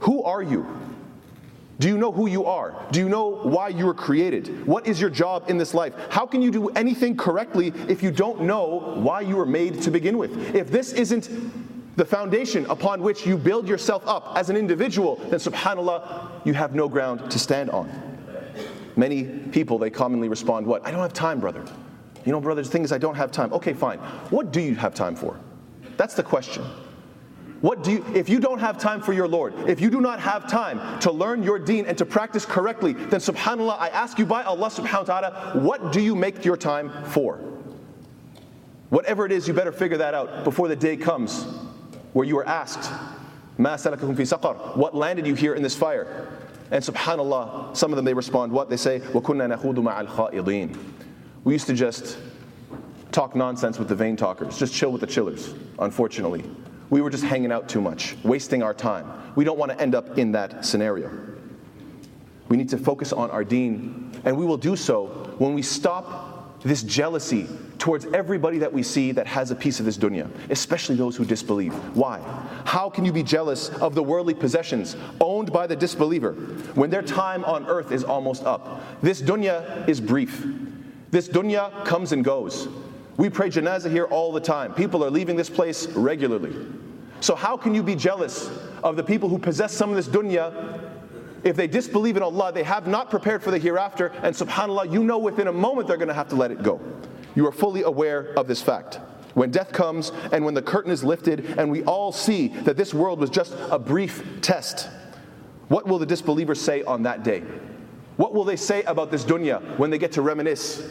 Who 0.00 0.22
are 0.22 0.42
you? 0.42 0.66
Do 1.78 1.88
you 1.88 1.98
know 1.98 2.12
who 2.12 2.26
you 2.26 2.46
are? 2.46 2.74
Do 2.90 3.00
you 3.00 3.08
know 3.08 3.28
why 3.28 3.68
you 3.68 3.84
were 3.86 3.94
created? 3.94 4.66
What 4.66 4.86
is 4.86 5.00
your 5.00 5.10
job 5.10 5.50
in 5.50 5.58
this 5.58 5.74
life? 5.74 5.94
How 6.08 6.24
can 6.24 6.40
you 6.40 6.50
do 6.50 6.68
anything 6.70 7.16
correctly 7.16 7.72
if 7.88 8.02
you 8.02 8.10
don't 8.10 8.42
know 8.42 8.94
why 8.96 9.20
you 9.20 9.36
were 9.36 9.44
made 9.44 9.82
to 9.82 9.90
begin 9.90 10.16
with? 10.16 10.54
If 10.54 10.70
this 10.70 10.92
isn't 10.92 11.28
the 11.96 12.04
foundation 12.04 12.66
upon 12.66 13.02
which 13.02 13.26
you 13.26 13.36
build 13.36 13.66
yourself 13.66 14.06
up 14.06 14.32
as 14.36 14.50
an 14.50 14.56
individual, 14.56 15.16
then 15.16 15.40
subhanAllah, 15.40 16.30
you 16.44 16.52
have 16.52 16.74
no 16.74 16.88
ground 16.88 17.30
to 17.30 17.38
stand 17.38 17.70
on. 17.70 17.90
Many 18.96 19.24
people, 19.24 19.78
they 19.78 19.90
commonly 19.90 20.28
respond, 20.28 20.66
What? 20.66 20.86
I 20.86 20.90
don't 20.90 21.00
have 21.00 21.14
time, 21.14 21.40
brother. 21.40 21.64
You 22.24 22.32
know, 22.32 22.40
brother, 22.40 22.62
the 22.62 22.68
thing 22.68 22.82
is, 22.82 22.92
I 22.92 22.98
don't 22.98 23.14
have 23.14 23.30
time. 23.30 23.52
Okay, 23.52 23.72
fine. 23.72 23.98
What 24.30 24.52
do 24.52 24.60
you 24.60 24.74
have 24.74 24.94
time 24.94 25.16
for? 25.16 25.38
That's 25.96 26.14
the 26.14 26.22
question. 26.22 26.64
What 27.62 27.82
do 27.82 27.92
you, 27.92 28.04
if 28.14 28.28
you 28.28 28.40
don't 28.40 28.58
have 28.58 28.76
time 28.76 29.00
for 29.00 29.14
your 29.14 29.26
Lord, 29.26 29.54
if 29.68 29.80
you 29.80 29.88
do 29.88 30.00
not 30.00 30.20
have 30.20 30.50
time 30.50 30.98
to 31.00 31.10
learn 31.10 31.42
your 31.42 31.58
deen 31.58 31.86
and 31.86 31.96
to 31.96 32.04
practice 32.04 32.44
correctly, 32.44 32.92
then 32.92 33.20
subhanAllah, 33.20 33.78
I 33.78 33.88
ask 33.88 34.18
you 34.18 34.26
by 34.26 34.42
Allah 34.42 34.68
subhanahu 34.68 35.08
wa 35.08 35.20
ta'ala, 35.20 35.60
what 35.60 35.92
do 35.92 36.00
you 36.00 36.14
make 36.14 36.44
your 36.44 36.56
time 36.56 36.90
for? 37.04 37.40
Whatever 38.90 39.24
it 39.24 39.32
is, 39.32 39.48
you 39.48 39.54
better 39.54 39.72
figure 39.72 39.96
that 39.98 40.12
out 40.12 40.44
before 40.44 40.68
the 40.68 40.76
day 40.76 40.96
comes 40.96 41.46
where 42.16 42.24
you 42.24 42.34
were 42.34 42.48
asked, 42.48 42.90
What 43.58 44.94
landed 44.94 45.26
you 45.26 45.34
here 45.34 45.54
in 45.54 45.62
this 45.62 45.76
fire? 45.76 46.26
And 46.70 46.82
subhanAllah, 46.82 47.76
some 47.76 47.92
of 47.92 47.96
them 47.96 48.06
they 48.06 48.14
respond, 48.14 48.52
what? 48.52 48.70
They 48.70 48.78
say, 48.78 49.02
We 51.44 51.52
used 51.52 51.66
to 51.66 51.74
just 51.74 52.16
talk 53.12 53.36
nonsense 53.36 53.78
with 53.78 53.88
the 53.88 53.94
vain 53.94 54.16
talkers, 54.16 54.58
just 54.58 54.72
chill 54.72 54.90
with 54.92 55.02
the 55.02 55.06
chillers, 55.06 55.52
unfortunately. 55.78 56.42
We 56.88 57.02
were 57.02 57.10
just 57.10 57.24
hanging 57.24 57.52
out 57.52 57.68
too 57.68 57.82
much, 57.82 58.16
wasting 58.24 58.62
our 58.62 58.72
time. 58.72 59.34
We 59.34 59.44
don't 59.44 59.58
want 59.58 59.72
to 59.72 59.78
end 59.78 59.94
up 59.94 60.16
in 60.16 60.32
that 60.32 60.64
scenario. 60.64 61.10
We 62.48 62.56
need 62.56 62.70
to 62.70 62.78
focus 62.78 63.12
on 63.12 63.30
our 63.30 63.44
deen, 63.44 64.18
and 64.24 64.38
we 64.38 64.46
will 64.46 64.56
do 64.56 64.74
so 64.74 65.34
when 65.36 65.52
we 65.52 65.60
stop 65.60 66.35
this 66.66 66.82
jealousy 66.82 67.48
towards 67.78 68.06
everybody 68.06 68.58
that 68.58 68.72
we 68.72 68.82
see 68.82 69.12
that 69.12 69.26
has 69.26 69.50
a 69.50 69.54
piece 69.54 69.78
of 69.78 69.86
this 69.86 69.96
dunya, 69.96 70.28
especially 70.50 70.96
those 70.96 71.16
who 71.16 71.24
disbelieve. 71.24 71.72
Why? 71.94 72.18
How 72.64 72.90
can 72.90 73.04
you 73.04 73.12
be 73.12 73.22
jealous 73.22 73.68
of 73.68 73.94
the 73.94 74.02
worldly 74.02 74.34
possessions 74.34 74.96
owned 75.20 75.52
by 75.52 75.66
the 75.68 75.76
disbeliever 75.76 76.32
when 76.74 76.90
their 76.90 77.02
time 77.02 77.44
on 77.44 77.66
earth 77.66 77.92
is 77.92 78.02
almost 78.02 78.44
up? 78.44 78.82
This 79.00 79.22
dunya 79.22 79.88
is 79.88 80.00
brief. 80.00 80.44
This 81.12 81.28
dunya 81.28 81.84
comes 81.84 82.12
and 82.12 82.24
goes. 82.24 82.68
We 83.16 83.30
pray 83.30 83.48
janazah 83.48 83.90
here 83.90 84.04
all 84.04 84.32
the 84.32 84.40
time. 84.40 84.74
People 84.74 85.04
are 85.04 85.10
leaving 85.10 85.36
this 85.36 85.48
place 85.48 85.86
regularly. 85.88 86.54
So, 87.20 87.34
how 87.34 87.56
can 87.56 87.74
you 87.74 87.82
be 87.82 87.94
jealous 87.94 88.50
of 88.82 88.96
the 88.96 89.02
people 89.02 89.28
who 89.28 89.38
possess 89.38 89.72
some 89.72 89.90
of 89.90 89.96
this 89.96 90.08
dunya 90.08 90.90
if 91.43 91.55
they 91.55 91.67
disbelieve 91.67 92.17
in 92.17 92.23
Allah, 92.23 92.51
they 92.51 92.63
have 92.63 92.87
not 92.87 93.09
prepared 93.09 93.41
for 93.41 93.51
the 93.51 93.57
hereafter, 93.57 94.07
and 94.21 94.35
subhanAllah, 94.35 94.91
you 94.91 95.03
know 95.03 95.17
within 95.17 95.47
a 95.47 95.51
moment 95.53 95.87
they're 95.87 95.97
going 95.97 96.07
to 96.07 96.13
have 96.13 96.29
to 96.29 96.35
let 96.35 96.51
it 96.51 96.61
go. 96.61 96.79
You 97.35 97.47
are 97.47 97.51
fully 97.51 97.83
aware 97.83 98.33
of 98.37 98.47
this 98.47 98.61
fact. 98.61 98.99
When 99.33 99.49
death 99.49 99.71
comes 99.71 100.11
and 100.31 100.43
when 100.43 100.53
the 100.53 100.61
curtain 100.61 100.91
is 100.91 101.03
lifted, 101.03 101.57
and 101.57 101.71
we 101.71 101.83
all 101.83 102.11
see 102.11 102.49
that 102.49 102.77
this 102.77 102.93
world 102.93 103.19
was 103.19 103.29
just 103.29 103.55
a 103.71 103.79
brief 103.79 104.41
test, 104.41 104.89
what 105.69 105.87
will 105.87 105.99
the 105.99 106.05
disbelievers 106.05 106.59
say 106.59 106.83
on 106.83 107.03
that 107.03 107.23
day? 107.23 107.43
What 108.17 108.33
will 108.33 108.43
they 108.43 108.57
say 108.57 108.83
about 108.83 109.09
this 109.09 109.23
dunya 109.23 109.77
when 109.77 109.89
they 109.89 109.97
get 109.97 110.11
to 110.13 110.21
reminisce? 110.21 110.83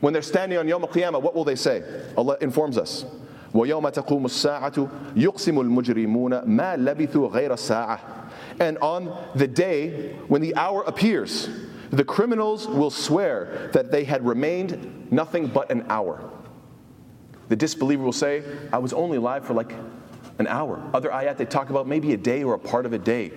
When 0.00 0.12
they're 0.12 0.22
standing 0.22 0.58
on 0.58 0.66
Yom 0.66 0.82
Qiyamah, 0.82 1.22
what 1.22 1.34
will 1.34 1.44
they 1.44 1.54
say? 1.54 1.82
Allah 2.16 2.36
informs 2.40 2.78
us. 2.78 3.04
ويوم 3.54 3.88
تقوم 3.88 4.24
الساعة 4.24 4.88
يقسم 5.16 5.60
المجرمون 5.60 6.44
ما 6.44 6.76
لبثوا 6.76 7.28
غير 7.28 7.54
ساعة 7.54 8.00
And 8.59 8.77
on 8.79 9.15
the 9.35 9.47
day 9.47 10.13
when 10.27 10.41
the 10.41 10.55
hour 10.55 10.83
appears, 10.83 11.49
the 11.91 12.03
criminals 12.03 12.67
will 12.67 12.91
swear 12.91 13.69
that 13.73 13.91
they 13.91 14.03
had 14.03 14.25
remained 14.25 15.11
nothing 15.11 15.47
but 15.47 15.71
an 15.71 15.85
hour. 15.89 16.29
The 17.47 17.55
disbeliever 17.55 18.03
will 18.03 18.13
say, 18.13 18.43
I 18.71 18.77
was 18.77 18.93
only 18.93 19.17
alive 19.17 19.45
for 19.45 19.53
like 19.53 19.73
an 20.37 20.47
hour. 20.47 20.81
Other 20.93 21.09
ayat, 21.09 21.37
they 21.37 21.45
talk 21.45 21.69
about 21.69 21.87
maybe 21.87 22.13
a 22.13 22.17
day 22.17 22.43
or 22.43 22.53
a 22.53 22.59
part 22.59 22.85
of 22.85 22.93
a 22.93 22.99
day, 22.99 23.31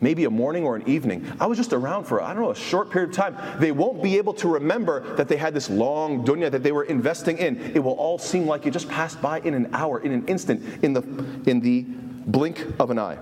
maybe 0.00 0.24
a 0.24 0.30
morning 0.30 0.64
or 0.64 0.74
an 0.74 0.88
evening. 0.88 1.30
I 1.38 1.46
was 1.46 1.58
just 1.58 1.74
around 1.74 2.04
for, 2.04 2.22
I 2.22 2.32
don't 2.32 2.42
know, 2.42 2.50
a 2.50 2.56
short 2.56 2.90
period 2.90 3.10
of 3.10 3.16
time. 3.16 3.36
They 3.60 3.72
won't 3.72 4.02
be 4.02 4.16
able 4.16 4.32
to 4.34 4.48
remember 4.48 5.00
that 5.16 5.28
they 5.28 5.36
had 5.36 5.52
this 5.52 5.68
long 5.68 6.24
dunya 6.24 6.50
that 6.50 6.62
they 6.62 6.72
were 6.72 6.84
investing 6.84 7.36
in. 7.36 7.60
It 7.74 7.80
will 7.80 7.92
all 7.92 8.18
seem 8.18 8.46
like 8.46 8.64
it 8.64 8.70
just 8.70 8.88
passed 8.88 9.20
by 9.20 9.40
in 9.40 9.52
an 9.52 9.68
hour, 9.74 10.00
in 10.00 10.12
an 10.12 10.26
instant, 10.26 10.82
in 10.82 10.94
the, 10.94 11.02
in 11.46 11.60
the 11.60 11.82
blink 12.26 12.64
of 12.80 12.90
an 12.90 12.98
eye. 12.98 13.18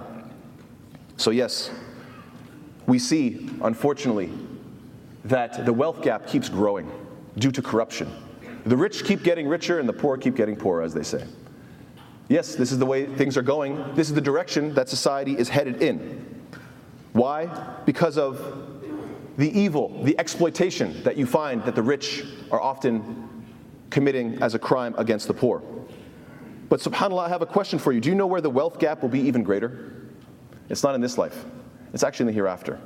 So, 1.16 1.30
yes, 1.30 1.70
we 2.86 2.98
see, 2.98 3.50
unfortunately, 3.62 4.30
that 5.24 5.64
the 5.64 5.72
wealth 5.72 6.02
gap 6.02 6.26
keeps 6.26 6.48
growing 6.48 6.90
due 7.38 7.50
to 7.50 7.62
corruption. 7.62 8.10
The 8.64 8.76
rich 8.76 9.04
keep 9.04 9.22
getting 9.22 9.48
richer 9.48 9.78
and 9.78 9.88
the 9.88 9.92
poor 9.92 10.16
keep 10.16 10.36
getting 10.36 10.56
poorer, 10.56 10.82
as 10.82 10.92
they 10.92 11.02
say. 11.02 11.24
Yes, 12.28 12.56
this 12.56 12.72
is 12.72 12.78
the 12.78 12.86
way 12.86 13.06
things 13.06 13.36
are 13.36 13.42
going. 13.42 13.94
This 13.94 14.08
is 14.08 14.14
the 14.14 14.20
direction 14.20 14.74
that 14.74 14.88
society 14.88 15.38
is 15.38 15.48
headed 15.48 15.82
in. 15.82 16.24
Why? 17.12 17.46
Because 17.86 18.18
of 18.18 18.40
the 19.36 19.58
evil, 19.58 20.02
the 20.02 20.18
exploitation 20.18 21.02
that 21.04 21.16
you 21.16 21.26
find 21.26 21.62
that 21.64 21.74
the 21.74 21.82
rich 21.82 22.24
are 22.50 22.60
often 22.60 23.44
committing 23.90 24.42
as 24.42 24.54
a 24.54 24.58
crime 24.58 24.94
against 24.98 25.28
the 25.28 25.34
poor. 25.34 25.62
But 26.68 26.80
subhanAllah, 26.80 27.26
I 27.26 27.28
have 27.28 27.42
a 27.42 27.46
question 27.46 27.78
for 27.78 27.92
you. 27.92 28.00
Do 28.00 28.08
you 28.08 28.14
know 28.14 28.26
where 28.26 28.40
the 28.40 28.50
wealth 28.50 28.78
gap 28.80 29.02
will 29.02 29.08
be 29.08 29.20
even 29.20 29.42
greater? 29.42 29.95
It's 30.68 30.82
not 30.82 30.94
in 30.94 31.00
this 31.00 31.18
life, 31.18 31.44
it's 31.92 32.02
actually 32.02 32.24
in 32.24 32.28
the 32.28 32.32
hereafter. 32.32 32.80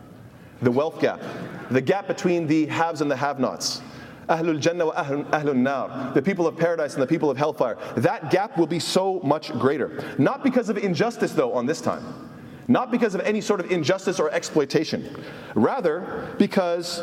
The 0.62 0.70
wealth 0.70 1.00
gap, 1.00 1.22
the 1.70 1.80
gap 1.80 2.06
between 2.06 2.46
the 2.46 2.66
haves 2.66 3.00
and 3.00 3.10
the 3.10 3.16
have 3.16 3.40
nots. 3.40 3.80
Ahlul 4.28 4.60
Jannah 4.60 4.86
wa 4.86 5.04
Ahlul 5.04 5.56
Nar, 5.56 6.12
the 6.14 6.22
people 6.22 6.46
of 6.46 6.56
paradise 6.56 6.94
and 6.94 7.02
the 7.02 7.06
people 7.06 7.30
of 7.30 7.36
hellfire. 7.36 7.76
That 7.96 8.30
gap 8.30 8.56
will 8.56 8.66
be 8.66 8.78
so 8.78 9.20
much 9.24 9.52
greater. 9.52 10.04
Not 10.18 10.44
because 10.44 10.68
of 10.68 10.78
injustice, 10.78 11.32
though, 11.32 11.52
on 11.52 11.66
this 11.66 11.80
time. 11.80 12.30
Not 12.68 12.92
because 12.92 13.16
of 13.16 13.22
any 13.22 13.40
sort 13.40 13.58
of 13.58 13.72
injustice 13.72 14.20
or 14.20 14.30
exploitation. 14.30 15.24
Rather, 15.56 16.28
because 16.38 17.02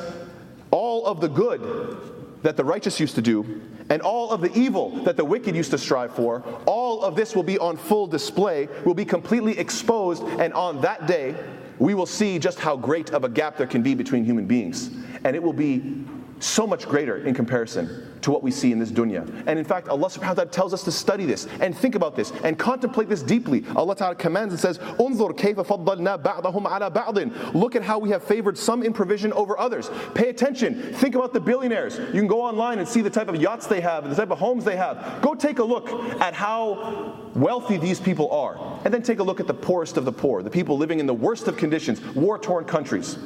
all 0.71 1.05
of 1.05 1.19
the 1.19 1.27
good 1.27 1.97
that 2.43 2.55
the 2.55 2.63
righteous 2.63 2.99
used 2.99 3.15
to 3.15 3.21
do 3.21 3.61
and 3.89 4.01
all 4.01 4.31
of 4.31 4.39
the 4.39 4.57
evil 4.57 5.03
that 5.03 5.17
the 5.17 5.25
wicked 5.25 5.55
used 5.55 5.71
to 5.71 5.77
strive 5.77 6.13
for, 6.13 6.43
all 6.65 6.86
all 6.97 7.03
of 7.03 7.15
this 7.15 7.35
will 7.35 7.43
be 7.43 7.59
on 7.59 7.77
full 7.77 8.07
display, 8.07 8.67
will 8.83 8.95
be 8.95 9.05
completely 9.05 9.57
exposed, 9.59 10.23
and 10.39 10.51
on 10.53 10.81
that 10.81 11.05
day, 11.05 11.35
we 11.77 11.93
will 11.93 12.07
see 12.07 12.39
just 12.39 12.59
how 12.59 12.75
great 12.75 13.11
of 13.11 13.23
a 13.23 13.29
gap 13.29 13.55
there 13.55 13.67
can 13.67 13.83
be 13.83 13.93
between 13.93 14.25
human 14.25 14.47
beings. 14.47 14.89
And 15.23 15.35
it 15.35 15.43
will 15.43 15.53
be 15.53 16.03
so 16.39 16.67
much 16.67 16.87
greater 16.87 17.17
in 17.17 17.33
comparison 17.33 18.07
to 18.21 18.31
what 18.31 18.43
we 18.43 18.51
see 18.51 18.71
in 18.71 18.79
this 18.79 18.91
dunya. 18.91 19.25
And 19.47 19.57
in 19.59 19.65
fact, 19.65 19.87
Allah 19.89 20.09
subhanahu 20.09 20.27
wa 20.27 20.33
ta'ala 20.33 20.49
tells 20.49 20.73
us 20.73 20.83
to 20.83 20.91
study 20.91 21.25
this 21.25 21.47
and 21.61 21.75
think 21.75 21.95
about 21.95 22.15
this 22.15 22.31
and 22.43 22.57
contemplate 22.57 23.09
this 23.09 23.21
deeply. 23.21 23.63
Allah 23.75 23.95
ta'ala 23.95 24.15
commands 24.15 24.53
and 24.53 24.59
says, 24.59 24.79
Unzur 24.99 25.37
ala 25.39 26.91
ba'din. 26.91 27.53
Look 27.53 27.75
at 27.75 27.83
how 27.83 27.99
we 27.99 28.09
have 28.09 28.23
favored 28.23 28.57
some 28.57 28.83
in 28.83 28.93
provision 28.93 29.33
over 29.33 29.57
others. 29.57 29.89
Pay 30.13 30.29
attention. 30.29 30.93
Think 30.93 31.15
about 31.15 31.33
the 31.33 31.39
billionaires. 31.39 31.97
You 31.97 32.19
can 32.19 32.27
go 32.27 32.41
online 32.41 32.79
and 32.79 32.87
see 32.87 33.01
the 33.01 33.09
type 33.09 33.29
of 33.29 33.35
yachts 33.35 33.67
they 33.67 33.81
have 33.81 34.03
and 34.03 34.11
the 34.11 34.17
type 34.17 34.31
of 34.31 34.39
homes 34.39 34.65
they 34.65 34.75
have. 34.75 35.21
Go 35.21 35.33
take 35.35 35.59
a 35.59 35.63
look 35.63 35.89
at 36.21 36.33
how 36.33 37.29
wealthy 37.35 37.77
these 37.77 37.99
people 37.99 38.31
are. 38.31 38.57
And 38.83 38.93
then 38.93 39.01
take 39.01 39.19
a 39.19 39.23
look 39.23 39.39
at 39.39 39.47
the 39.47 39.53
poorest 39.53 39.97
of 39.97 40.05
the 40.05 40.11
poor, 40.11 40.43
the 40.43 40.49
people 40.49 40.77
living 40.77 40.99
in 40.99 41.05
the 41.05 41.13
worst 41.13 41.47
of 41.47 41.57
conditions, 41.57 42.03
war-torn 42.15 42.65
countries, 42.65 43.17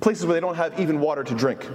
places 0.00 0.26
where 0.26 0.34
they 0.34 0.40
don't 0.40 0.56
have 0.56 0.78
even 0.80 1.00
water 1.00 1.24
to 1.24 1.34
drink. 1.34 1.66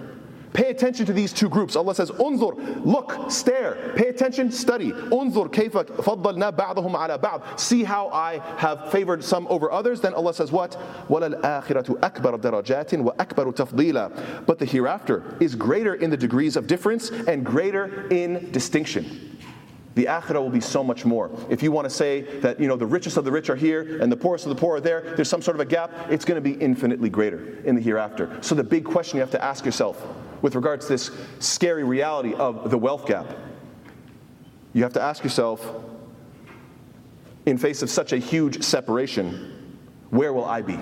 Pay 0.56 0.68
attention 0.68 1.06
to 1.06 1.12
these 1.14 1.32
two 1.32 1.48
groups. 1.48 1.76
Allah 1.76 1.94
says, 1.94 2.10
Unzur, 2.10 2.84
look, 2.84 3.30
stare, 3.30 3.92
pay 3.96 4.08
attention, 4.08 4.52
study. 4.52 4.92
Unzur 4.92 5.50
kayfa 5.50 5.84
faddalna 5.84 6.52
ba'dahum 6.54 6.94
ala 6.94 7.18
ba'd. 7.18 7.58
See 7.58 7.84
how 7.84 8.08
I 8.08 8.38
have 8.58 8.92
favored 8.92 9.24
some 9.24 9.46
over 9.48 9.72
others. 9.72 10.02
Then 10.02 10.12
Allah 10.12 10.34
says 10.34 10.52
what? 10.52 10.72
وَلَلْآخِرَةُ 11.08 12.00
أَكْبَرُ 12.00 12.40
دَرَجَاتٍ 12.40 13.16
وَأَكْبَرُ 13.16 13.54
تَفْضِيلًا 13.54 14.46
But 14.46 14.58
the 14.58 14.66
hereafter 14.66 15.36
is 15.40 15.54
greater 15.54 15.94
in 15.94 16.10
the 16.10 16.18
degrees 16.18 16.56
of 16.56 16.66
difference 16.66 17.10
and 17.10 17.46
greater 17.46 18.06
in 18.08 18.50
distinction. 18.52 19.38
The 19.97 20.05
akhirah 20.05 20.39
will 20.39 20.51
be 20.51 20.61
so 20.61 20.83
much 20.83 21.05
more. 21.05 21.31
If 21.49 21.63
you 21.63 21.71
want 21.71 21.85
to 21.85 21.89
say 21.89 22.21
that 22.41 22.59
you 22.59 22.67
know 22.67 22.75
the 22.75 22.85
richest 22.85 23.17
of 23.17 23.25
the 23.25 23.31
rich 23.31 23.49
are 23.49 23.55
here 23.55 23.99
and 23.99 24.11
the 24.11 24.15
poorest 24.15 24.45
of 24.45 24.49
the 24.49 24.55
poor 24.55 24.75
are 24.75 24.79
there, 24.79 25.01
there's 25.15 25.27
some 25.27 25.41
sort 25.41 25.57
of 25.57 25.61
a 25.61 25.65
gap, 25.65 25.91
it's 26.11 26.23
going 26.23 26.35
to 26.35 26.49
be 26.49 26.53
infinitely 26.61 27.09
greater 27.09 27.57
in 27.63 27.73
the 27.73 27.81
hereafter. 27.81 28.37
So 28.43 28.53
the 28.53 28.63
big 28.63 28.85
question 28.85 29.17
you 29.17 29.21
have 29.21 29.31
to 29.31 29.43
ask 29.43 29.65
yourself 29.65 30.05
with 30.43 30.53
regards 30.53 30.85
to 30.85 30.93
this 30.93 31.09
scary 31.39 31.83
reality 31.83 32.35
of 32.35 32.69
the 32.69 32.77
wealth 32.77 33.07
gap, 33.07 33.25
you 34.73 34.83
have 34.83 34.93
to 34.93 35.01
ask 35.01 35.23
yourself, 35.23 35.67
in 37.47 37.57
face 37.57 37.81
of 37.81 37.89
such 37.89 38.13
a 38.13 38.17
huge 38.17 38.61
separation, 38.61 39.79
where 40.11 40.31
will 40.31 40.45
I 40.45 40.61
be? 40.61 40.77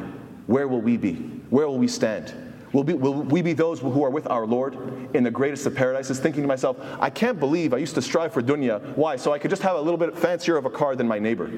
Where 0.48 0.68
will 0.68 0.82
we 0.82 0.98
be? 0.98 1.14
Where 1.52 1.70
will 1.70 1.80
we 1.80 1.88
stand? 1.88 2.34
Will, 2.76 2.84
be, 2.84 2.94
will, 2.94 3.14
we 3.14 3.42
be 3.42 3.54
those 3.54 3.80
who 3.80 4.04
are 4.04 4.10
with 4.10 4.28
our 4.28 4.46
Lord 4.46 4.76
in 5.14 5.24
the 5.24 5.32
greatest 5.32 5.66
of 5.66 5.74
paradises? 5.76 6.20
Thinking 6.20 6.42
to 6.42 6.48
myself, 6.48 6.76
I 7.00 7.10
can't 7.10 7.40
believe 7.40 7.74
I 7.74 7.78
used 7.78 7.96
to 7.96 8.02
strive 8.02 8.34
for 8.34 8.42
dunya. 8.42 8.82
Why? 8.98 9.16
So 9.16 9.32
I 9.32 9.40
could 9.40 9.50
just 9.50 9.62
have 9.62 9.78
a 9.78 9.80
little 9.80 9.98
bit 9.98 10.18
fancier 10.18 10.58
of 10.58 10.66
a 10.66 10.70
car 10.70 10.94
than 10.98 11.08
my 11.08 11.18
neighbor. 11.18 11.50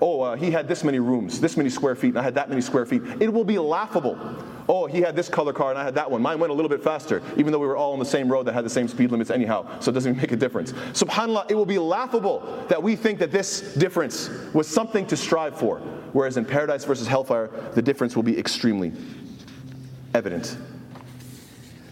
Oh, 0.00 0.22
uh, 0.22 0.34
he 0.34 0.50
had 0.50 0.66
this 0.66 0.82
many 0.82 0.98
rooms, 0.98 1.40
this 1.40 1.56
many 1.56 1.70
square 1.70 1.94
feet, 1.94 2.08
and 2.08 2.18
I 2.18 2.22
had 2.22 2.34
that 2.34 2.48
many 2.48 2.62
square 2.62 2.84
feet. 2.84 3.00
It 3.20 3.32
will 3.32 3.44
be 3.44 3.60
laughable. 3.60 4.18
Oh, 4.68 4.86
he 4.86 5.00
had 5.00 5.14
this 5.14 5.28
color 5.28 5.52
car 5.52 5.70
and 5.70 5.78
I 5.78 5.84
had 5.84 5.94
that 5.94 6.10
one. 6.10 6.20
Mine 6.20 6.40
went 6.40 6.50
a 6.50 6.54
little 6.54 6.68
bit 6.68 6.82
faster, 6.82 7.22
even 7.36 7.52
though 7.52 7.60
we 7.60 7.68
were 7.68 7.76
all 7.76 7.92
on 7.92 8.00
the 8.00 8.04
same 8.04 8.28
road 8.28 8.46
that 8.46 8.52
had 8.52 8.64
the 8.64 8.70
same 8.70 8.88
speed 8.88 9.12
limits 9.12 9.30
anyhow. 9.30 9.78
So 9.78 9.92
it 9.92 9.94
doesn't 9.94 10.16
make 10.16 10.32
a 10.32 10.36
difference. 10.36 10.72
SubhanAllah, 10.72 11.48
it 11.48 11.54
will 11.54 11.66
be 11.66 11.78
laughable 11.78 12.64
that 12.68 12.82
we 12.82 12.96
think 12.96 13.20
that 13.20 13.30
this 13.30 13.74
difference 13.74 14.30
was 14.52 14.66
something 14.66 15.06
to 15.06 15.16
strive 15.16 15.56
for. 15.56 15.78
Whereas 16.12 16.36
in 16.36 16.44
paradise 16.44 16.84
versus 16.84 17.06
hellfire, 17.06 17.50
the 17.74 17.82
difference 17.82 18.16
will 18.16 18.24
be 18.24 18.36
extremely 18.36 18.92
evident. 20.14 20.56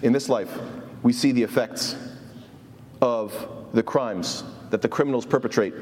In 0.02 0.12
this 0.12 0.28
life, 0.28 0.56
we 1.02 1.12
see 1.12 1.32
the 1.32 1.42
effects 1.42 1.96
of 3.00 3.48
the 3.72 3.82
crimes 3.82 4.44
that 4.70 4.82
the 4.82 4.88
criminals 4.88 5.26
perpetrate 5.26 5.74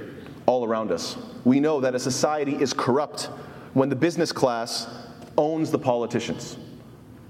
all 0.47 0.65
around 0.65 0.93
us. 0.93 1.17
We 1.45 1.61
know 1.61 1.81
that 1.81 1.95
a 1.95 1.99
society 1.99 2.55
is 2.55 2.73
corrupt 2.73 3.25
when 3.75 3.89
the 3.89 3.97
business 3.97 4.33
class 4.33 4.87
owns 5.37 5.71
the 5.71 5.79
politicians. 5.79 6.57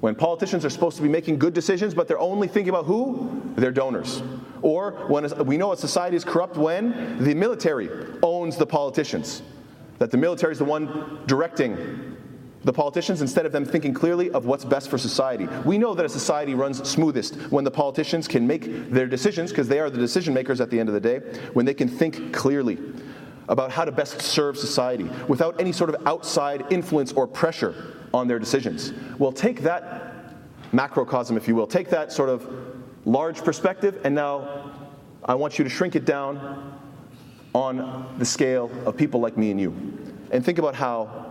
When 0.00 0.14
politicians 0.14 0.64
are 0.64 0.70
supposed 0.70 0.96
to 0.98 1.02
be 1.02 1.08
making 1.08 1.38
good 1.38 1.54
decisions, 1.54 1.94
but 1.94 2.06
they're 2.06 2.18
only 2.18 2.48
thinking 2.48 2.68
about 2.68 2.84
who? 2.84 3.42
Their 3.56 3.72
donors. 3.72 4.22
Or 4.62 4.92
when 5.08 5.26
we 5.46 5.56
know 5.56 5.72
a 5.72 5.76
society 5.76 6.16
is 6.16 6.24
corrupt 6.24 6.56
when 6.56 7.22
the 7.24 7.34
military 7.34 7.88
owns 8.22 8.56
the 8.56 8.66
politicians. 8.66 9.42
That 9.98 10.10
the 10.10 10.18
military 10.18 10.52
is 10.52 10.58
the 10.58 10.64
one 10.64 11.20
directing 11.26 12.16
the 12.66 12.72
politicians 12.72 13.22
instead 13.22 13.46
of 13.46 13.52
them 13.52 13.64
thinking 13.64 13.94
clearly 13.94 14.28
of 14.32 14.44
what's 14.44 14.64
best 14.64 14.90
for 14.90 14.98
society. 14.98 15.46
We 15.64 15.78
know 15.78 15.94
that 15.94 16.04
a 16.04 16.08
society 16.08 16.52
runs 16.54 16.86
smoothest 16.86 17.36
when 17.52 17.62
the 17.62 17.70
politicians 17.70 18.26
can 18.26 18.44
make 18.44 18.90
their 18.90 19.06
decisions, 19.06 19.50
because 19.50 19.68
they 19.68 19.78
are 19.78 19.88
the 19.88 19.98
decision 19.98 20.34
makers 20.34 20.60
at 20.60 20.68
the 20.68 20.80
end 20.80 20.88
of 20.88 20.94
the 20.94 21.00
day, 21.00 21.20
when 21.52 21.64
they 21.64 21.74
can 21.74 21.86
think 21.86 22.34
clearly 22.34 22.78
about 23.48 23.70
how 23.70 23.84
to 23.84 23.92
best 23.92 24.20
serve 24.20 24.58
society 24.58 25.08
without 25.28 25.60
any 25.60 25.70
sort 25.70 25.94
of 25.94 26.08
outside 26.08 26.66
influence 26.70 27.12
or 27.12 27.24
pressure 27.24 27.94
on 28.12 28.26
their 28.26 28.40
decisions. 28.40 28.92
Well, 29.16 29.30
take 29.30 29.60
that 29.62 30.34
macrocosm, 30.72 31.36
if 31.36 31.46
you 31.46 31.54
will, 31.54 31.68
take 31.68 31.88
that 31.90 32.10
sort 32.10 32.28
of 32.28 32.48
large 33.04 33.44
perspective, 33.44 34.00
and 34.02 34.12
now 34.12 34.72
I 35.24 35.36
want 35.36 35.56
you 35.56 35.62
to 35.62 35.70
shrink 35.70 35.94
it 35.94 36.04
down 36.04 36.80
on 37.54 38.12
the 38.18 38.24
scale 38.24 38.72
of 38.84 38.96
people 38.96 39.20
like 39.20 39.36
me 39.36 39.52
and 39.52 39.60
you. 39.60 39.70
And 40.32 40.44
think 40.44 40.58
about 40.58 40.74
how 40.74 41.25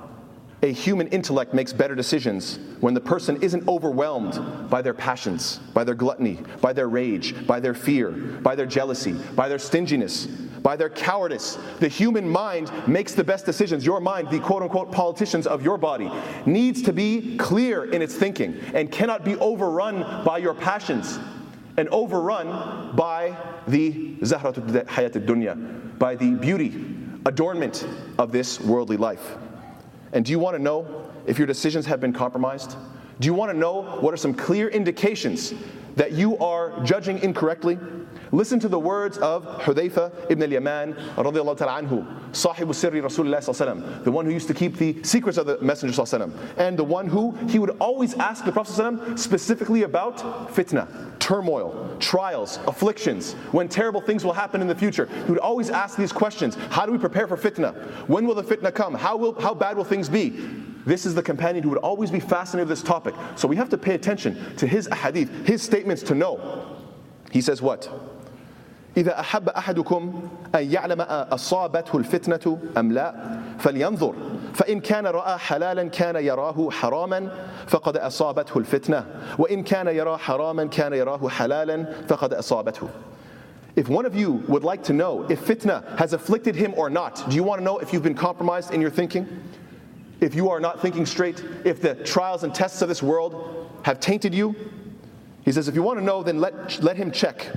a 0.65 0.71
human 0.71 1.07
intellect 1.09 1.53
makes 1.53 1.71
better 1.71 1.93
decisions 1.93 2.57
when 2.79 2.95
the 2.95 2.99
person 2.99 3.39
isn't 3.43 3.67
overwhelmed 3.67 4.67
by 4.67 4.81
their 4.81 4.95
passions, 4.95 5.59
by 5.75 5.83
their 5.83 5.93
gluttony, 5.93 6.39
by 6.59 6.73
their 6.73 6.89
rage, 6.89 7.45
by 7.45 7.59
their 7.59 7.75
fear, 7.75 8.09
by 8.09 8.55
their 8.55 8.65
jealousy, 8.65 9.13
by 9.35 9.47
their 9.47 9.59
stinginess, 9.59 10.25
by 10.25 10.75
their 10.75 10.89
cowardice. 10.89 11.59
The 11.79 11.87
human 11.87 12.27
mind 12.27 12.71
makes 12.87 13.13
the 13.13 13.23
best 13.23 13.45
decisions. 13.45 13.85
Your 13.85 13.99
mind, 13.99 14.31
the 14.31 14.39
quote 14.39 14.63
unquote 14.63 14.91
politicians 14.91 15.45
of 15.45 15.63
your 15.63 15.77
body, 15.77 16.11
needs 16.47 16.81
to 16.81 16.91
be 16.93 17.37
clear 17.37 17.85
in 17.91 18.01
its 18.01 18.15
thinking 18.15 18.59
and 18.73 18.91
cannot 18.91 19.23
be 19.23 19.35
overrun 19.35 20.23
by 20.25 20.39
your 20.39 20.55
passions 20.55 21.19
and 21.77 21.87
overrun 21.89 22.95
by 22.95 23.37
the 23.67 24.15
zahrat 24.21 24.87
hayat 24.87 25.11
dunya, 25.27 25.99
by 25.99 26.15
the 26.15 26.31
beauty, 26.31 26.73
adornment 27.27 27.87
of 28.17 28.31
this 28.31 28.59
worldly 28.59 28.97
life. 28.97 29.37
And 30.15 30.23
do 30.23 30.31
you 30.31 30.39
want 30.39 30.55
to 30.55 30.63
know 30.63 31.11
if 31.27 31.37
your 31.37 31.45
decisions 31.45 31.85
have 31.87 31.99
been 31.99 32.13
compromised? 32.13 32.77
Do 33.19 33.25
you 33.25 33.33
want 33.33 33.51
to 33.51 33.57
know 33.57 33.81
what 33.99 34.13
are 34.13 34.17
some 34.17 34.33
clear 34.33 34.69
indications 34.69 35.53
that 35.95 36.11
you 36.11 36.37
are 36.37 36.79
judging 36.83 37.19
incorrectly? 37.19 37.77
Listen 38.31 38.59
to 38.59 38.67
the 38.67 38.79
words 38.79 39.17
of 39.19 39.45
Hudayfa 39.61 40.29
ibn 40.29 40.43
al-Yaman 40.43 40.93
radiallahu 41.15 41.57
ta'ala 41.57 41.81
anhu, 41.81 42.31
sahibu 42.31 42.73
sirri 42.73 43.01
Rasulullah 43.01 44.03
the 44.03 44.11
one 44.11 44.25
who 44.25 44.31
used 44.31 44.47
to 44.47 44.53
keep 44.53 44.77
the 44.77 45.01
secrets 45.03 45.37
of 45.37 45.45
the 45.45 45.59
Messenger 45.61 46.01
sallallahu 46.01 46.33
and 46.57 46.77
the 46.77 46.83
one 46.83 47.07
who 47.07 47.31
he 47.47 47.59
would 47.59 47.77
always 47.79 48.13
ask 48.15 48.43
the 48.43 48.51
Prophet 48.51 49.17
specifically 49.17 49.83
about 49.83 50.17
fitna, 50.53 50.87
turmoil, 51.19 51.95
trials, 51.99 52.59
afflictions, 52.67 53.33
when 53.51 53.69
terrible 53.69 54.01
things 54.01 54.25
will 54.25 54.33
happen 54.33 54.61
in 54.61 54.67
the 54.67 54.75
future. 54.75 55.07
He 55.25 55.31
would 55.31 55.39
always 55.39 55.69
ask 55.69 55.97
these 55.97 56.11
questions. 56.11 56.55
How 56.71 56.85
do 56.85 56.91
we 56.91 56.97
prepare 56.97 57.27
for 57.27 57.37
fitna? 57.37 57.73
When 58.07 58.27
will 58.27 58.35
the 58.35 58.43
fitna 58.43 58.73
come? 58.73 58.95
How, 58.95 59.15
will, 59.15 59.39
how 59.39 59.53
bad 59.53 59.77
will 59.77 59.85
things 59.85 60.09
be? 60.09 60.49
This 60.86 61.06
is 61.06 61.14
the 61.14 61.22
companion 61.22 61.62
who 61.62 61.70
would 61.70 61.78
always 61.78 62.10
be 62.10 62.20
fascinated 62.20 62.68
with 62.68 62.78
this 62.78 62.86
topic. 62.86 63.14
So 63.36 63.46
we 63.46 63.56
have 63.56 63.68
to 63.70 63.78
pay 63.78 63.94
attention 63.94 64.56
to 64.56 64.66
his 64.66 64.88
hadith, 64.88 65.46
his 65.46 65.62
statements 65.62 66.02
to 66.04 66.14
know. 66.14 66.76
He 67.30 67.40
says 67.40 67.60
what? 67.62 67.88
إذا 68.96 69.20
أحب 69.20 69.48
أحدكم 69.48 70.28
أن 70.54 70.72
يعلم 70.72 71.00
أصابته 71.30 71.98
الفتنة 71.98 72.58
أم 72.78 72.92
لا 72.92 73.14
فلينظر 73.58 74.14
فإن 74.54 74.80
كان 74.80 75.06
رأى 75.06 75.38
حلالا 75.38 75.88
كان 75.88 76.16
يراه 76.16 76.70
حراما 76.70 77.30
فقد 77.66 77.96
أصابته 77.96 78.58
الفتنة 78.58 79.06
وإن 79.38 79.62
كان 79.62 79.88
يرى 79.88 80.18
حراما 80.18 80.64
كان 80.64 80.92
يراه 80.92 81.28
حلالا 81.28 81.86
فقد 82.08 82.34
أصابته 82.34 82.88
If 83.76 83.88
one 83.88 84.04
of 84.04 84.16
you 84.16 84.42
would 84.48 84.64
like 84.64 84.82
to 84.84 84.92
know 84.92 85.24
if 85.30 85.46
fitna 85.46 85.96
has 85.96 86.12
afflicted 86.12 86.56
him 86.56 86.74
or 86.76 86.90
not, 86.90 87.30
do 87.30 87.36
you 87.36 87.44
want 87.44 87.60
to 87.60 87.64
know 87.64 87.78
if 87.78 87.92
you've 87.92 88.02
been 88.02 88.16
compromised 88.16 88.74
in 88.74 88.80
your 88.80 88.90
thinking? 88.90 89.28
If 90.19 90.35
you 90.35 90.49
are 90.49 90.59
not 90.59 90.81
thinking 90.81 91.05
straight, 91.05 91.43
if 91.63 91.81
the 91.81 91.95
trials 91.95 92.43
and 92.43 92.53
tests 92.53 92.81
of 92.81 92.89
this 92.89 93.03
world 93.03 93.69
have 93.83 93.99
tainted 93.99 94.33
you? 94.33 94.55
He 95.43 95.51
says, 95.51 95.67
if 95.67 95.75
you 95.75 95.83
want 95.83 95.99
to 95.99 96.05
know, 96.05 96.23
then 96.23 96.39
let, 96.39 96.81
let 96.81 96.97
him 96.97 97.11
check 97.11 97.47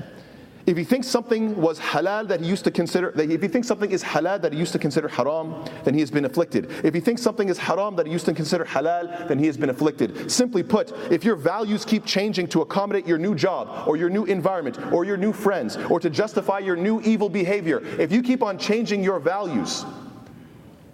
if 0.69 0.77
he 0.77 0.85
thinks 0.85 1.07
something 1.07 1.59
was 1.59 1.81
halal 1.81 2.29
that 2.29 2.43
he 2.43 2.47
used 2.47 2.62
to 2.65 2.71
consider, 2.71 3.19
if 3.19 3.41
he 3.41 3.49
thinks 3.49 3.67
something 3.67 3.91
is 3.91 4.05
halal 4.05 4.43
that 4.43 4.53
he 4.53 4.59
used 4.59 4.73
to 4.73 4.79
consider 4.79 5.09
haram, 5.09 5.65
then 5.85 5.95
he 5.95 6.00
has 6.00 6.11
been 6.11 6.27
afflicted. 6.27 6.71
If 6.85 6.93
he 6.93 7.00
thinks 7.00 7.23
something 7.23 7.49
is 7.49 7.57
haram 7.57 7.97
that 7.97 8.05
he 8.05 8.12
used 8.12 8.27
to 8.27 8.35
consider 8.35 8.67
halal, 8.67 9.27
then 9.29 9.38
he 9.38 9.47
has 9.47 9.57
been 9.57 9.71
afflicted. 9.71 10.31
Simply 10.31 10.62
put, 10.62 10.93
if 11.11 11.25
your 11.25 11.37
values 11.37 11.87
keep 11.87 12.05
changing 12.05 12.49
to 12.49 12.61
accommodate 12.61 13.07
your 13.07 13.17
new 13.17 13.35
job, 13.35 13.88
or 13.88 13.97
your 13.97 14.11
new 14.11 14.27
environment, 14.27 14.79
or 14.93 15.07
your 15.07 15.17
new 15.17 15.33
friends, 15.33 15.79
or 15.88 15.99
to 16.00 16.11
justify 16.11 16.59
your 16.59 16.77
new 16.77 17.00
evil 17.00 17.31
behavior, 17.31 17.81
if 17.99 18.12
you 18.12 18.23
keep 18.23 18.43
on 18.43 18.59
changing 18.59 19.03
your 19.03 19.21
values, 19.21 19.87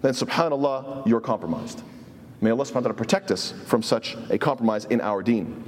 then 0.05 0.13
subhanAllah, 0.13 1.07
you're 1.07 1.21
compromised. 1.21 1.81
May 2.41 2.51
Allah 2.51 2.65
subhanahu 2.65 2.75
wa 2.75 2.81
ta'ala 2.81 2.93
protect 2.93 3.31
us 3.31 3.53
from 3.65 3.81
such 3.81 4.15
a 4.29 4.37
compromise 4.37 4.85
in 4.85 5.01
our 5.01 5.23
deen. 5.23 5.63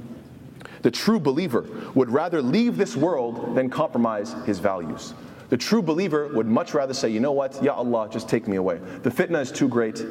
The 0.82 0.90
true 0.90 1.18
believer 1.18 1.66
would 1.94 2.10
rather 2.10 2.40
leave 2.40 2.76
this 2.76 2.96
world 2.96 3.56
than 3.56 3.68
compromise 3.68 4.34
his 4.46 4.58
values. 4.58 5.14
The 5.48 5.56
true 5.56 5.82
believer 5.82 6.28
would 6.28 6.46
much 6.46 6.74
rather 6.74 6.94
say, 6.94 7.08
you 7.08 7.20
know 7.20 7.32
what, 7.32 7.60
Ya 7.62 7.74
Allah, 7.74 8.08
just 8.10 8.28
take 8.28 8.46
me 8.46 8.56
away. 8.56 8.78
The 9.02 9.10
fitna 9.10 9.40
is 9.40 9.50
too 9.50 9.66
great. 9.66 10.04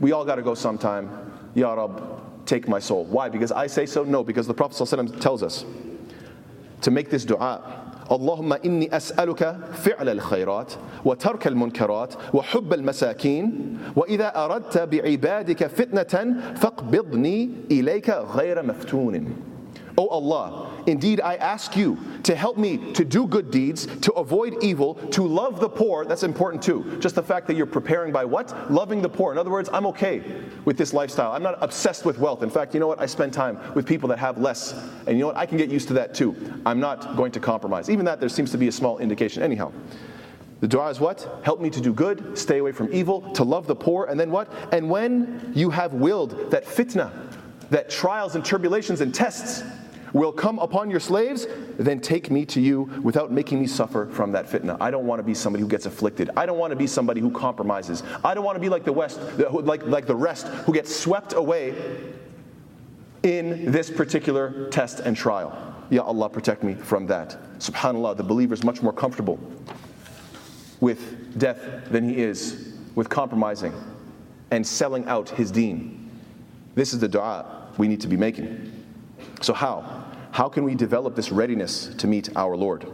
We 0.00 0.12
all 0.12 0.24
got 0.24 0.34
to 0.34 0.42
go 0.42 0.54
sometime. 0.54 1.08
Ya 1.54 1.72
Rab, 1.72 2.46
take 2.46 2.68
my 2.68 2.80
soul. 2.80 3.04
Why? 3.04 3.28
Because 3.28 3.52
I 3.52 3.68
say 3.68 3.86
so? 3.86 4.02
No, 4.02 4.24
because 4.24 4.46
the 4.46 4.54
Prophet 4.54 4.76
ﷺ 4.76 5.20
tells 5.20 5.42
us 5.42 5.64
to 6.82 6.90
make 6.90 7.08
this 7.08 7.24
dua. 7.24 7.83
اللهم 8.12 8.52
إني 8.52 8.96
أسألك 8.96 9.56
فعل 9.72 10.08
الخيرات 10.08 10.72
وترك 11.04 11.46
المنكرات 11.46 12.14
وحب 12.34 12.72
المساكين 12.72 13.78
وإذا 13.96 14.44
أردت 14.44 14.78
بعبادك 14.78 15.66
فتنة 15.66 16.34
فاقبضني 16.54 17.50
إليك 17.70 18.10
غير 18.10 18.62
مفتون. 18.62 19.53
O 19.96 20.08
Allah, 20.08 20.70
indeed 20.86 21.20
I 21.20 21.36
ask 21.36 21.76
you 21.76 21.98
to 22.24 22.34
help 22.34 22.56
me 22.56 22.92
to 22.92 23.04
do 23.04 23.26
good 23.26 23.50
deeds, 23.50 23.86
to 24.00 24.12
avoid 24.14 24.62
evil, 24.62 24.94
to 24.94 25.22
love 25.22 25.60
the 25.60 25.68
poor. 25.68 26.04
That's 26.04 26.22
important 26.22 26.62
too. 26.62 26.98
Just 27.00 27.14
the 27.14 27.22
fact 27.22 27.46
that 27.46 27.56
you're 27.56 27.66
preparing 27.66 28.12
by 28.12 28.24
what? 28.24 28.72
Loving 28.72 29.02
the 29.02 29.08
poor. 29.08 29.32
In 29.32 29.38
other 29.38 29.50
words, 29.50 29.68
I'm 29.72 29.86
okay 29.86 30.22
with 30.64 30.76
this 30.76 30.92
lifestyle. 30.92 31.32
I'm 31.32 31.42
not 31.42 31.58
obsessed 31.60 32.04
with 32.04 32.18
wealth. 32.18 32.42
In 32.42 32.50
fact, 32.50 32.74
you 32.74 32.80
know 32.80 32.88
what? 32.88 33.00
I 33.00 33.06
spend 33.06 33.32
time 33.32 33.58
with 33.74 33.86
people 33.86 34.08
that 34.08 34.18
have 34.18 34.38
less. 34.38 34.72
And 35.06 35.16
you 35.16 35.20
know 35.20 35.26
what? 35.28 35.36
I 35.36 35.46
can 35.46 35.58
get 35.58 35.70
used 35.70 35.88
to 35.88 35.94
that 35.94 36.14
too. 36.14 36.34
I'm 36.66 36.80
not 36.80 37.16
going 37.16 37.32
to 37.32 37.40
compromise. 37.40 37.88
Even 37.88 38.04
that, 38.06 38.20
there 38.20 38.28
seems 38.28 38.50
to 38.50 38.58
be 38.58 38.68
a 38.68 38.72
small 38.72 38.98
indication. 38.98 39.42
Anyhow. 39.42 39.72
The 40.60 40.68
dua 40.68 40.88
is 40.88 40.98
what? 40.98 41.40
Help 41.42 41.60
me 41.60 41.68
to 41.68 41.80
do 41.80 41.92
good, 41.92 42.38
stay 42.38 42.56
away 42.56 42.72
from 42.72 42.88
evil, 42.90 43.20
to 43.32 43.44
love 43.44 43.66
the 43.66 43.74
poor, 43.76 44.06
and 44.06 44.18
then 44.18 44.30
what? 44.30 44.50
And 44.72 44.88
when 44.88 45.52
you 45.54 45.68
have 45.68 45.92
willed 45.92 46.50
that 46.52 46.64
fitna, 46.64 47.10
that 47.68 47.90
trials 47.90 48.34
and 48.34 48.42
tribulations 48.42 49.02
and 49.02 49.14
tests 49.14 49.62
will 50.14 50.32
come 50.32 50.58
upon 50.60 50.88
your 50.88 51.00
slaves, 51.00 51.46
then 51.76 52.00
take 52.00 52.30
me 52.30 52.46
to 52.46 52.60
you 52.60 52.82
without 53.02 53.30
making 53.30 53.60
me 53.60 53.66
suffer 53.66 54.06
from 54.06 54.32
that 54.32 54.46
fitna. 54.46 54.78
I 54.80 54.90
don't 54.90 55.06
want 55.06 55.18
to 55.18 55.24
be 55.24 55.34
somebody 55.34 55.60
who 55.60 55.68
gets 55.68 55.84
afflicted. 55.84 56.30
I 56.36 56.46
don't 56.46 56.56
want 56.56 56.70
to 56.70 56.76
be 56.76 56.86
somebody 56.86 57.20
who 57.20 57.30
compromises. 57.30 58.02
I 58.24 58.32
don't 58.32 58.44
want 58.44 58.56
to 58.56 58.60
be 58.60 58.70
like 58.70 58.84
the 58.84 58.92
West, 58.92 59.20
like, 59.50 59.84
like 59.84 60.06
the 60.06 60.16
rest, 60.16 60.46
who 60.46 60.72
gets 60.72 60.94
swept 60.94 61.34
away 61.34 61.74
in 63.24 63.70
this 63.72 63.90
particular 63.90 64.68
test 64.70 65.00
and 65.00 65.16
trial. 65.16 65.74
Ya 65.90 66.02
Allah, 66.02 66.30
protect 66.30 66.62
me 66.62 66.74
from 66.74 67.06
that. 67.08 67.36
SubhanAllah, 67.58 68.16
the 68.16 68.22
believer 68.22 68.54
is 68.54 68.62
much 68.62 68.82
more 68.82 68.92
comfortable 68.92 69.38
with 70.80 71.38
death 71.38 71.58
than 71.90 72.08
he 72.08 72.22
is 72.22 72.74
with 72.94 73.08
compromising 73.08 73.72
and 74.50 74.64
selling 74.64 75.04
out 75.06 75.28
his 75.30 75.50
deen. 75.50 76.10
This 76.74 76.92
is 76.92 77.00
the 77.00 77.08
dua 77.08 77.72
we 77.78 77.88
need 77.88 78.00
to 78.02 78.08
be 78.08 78.16
making. 78.16 78.70
So, 79.40 79.52
how? 79.52 80.03
How 80.34 80.48
can 80.48 80.64
we 80.64 80.74
develop 80.74 81.14
this 81.14 81.30
readiness 81.30 81.94
to 81.98 82.08
meet 82.08 82.28
our 82.34 82.56
Lord? 82.56 82.88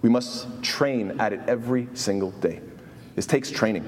We 0.00 0.08
must 0.08 0.62
train 0.62 1.20
at 1.20 1.32
it 1.32 1.40
every 1.48 1.88
single 1.94 2.30
day. 2.30 2.60
This 3.16 3.26
takes 3.26 3.50
training 3.50 3.84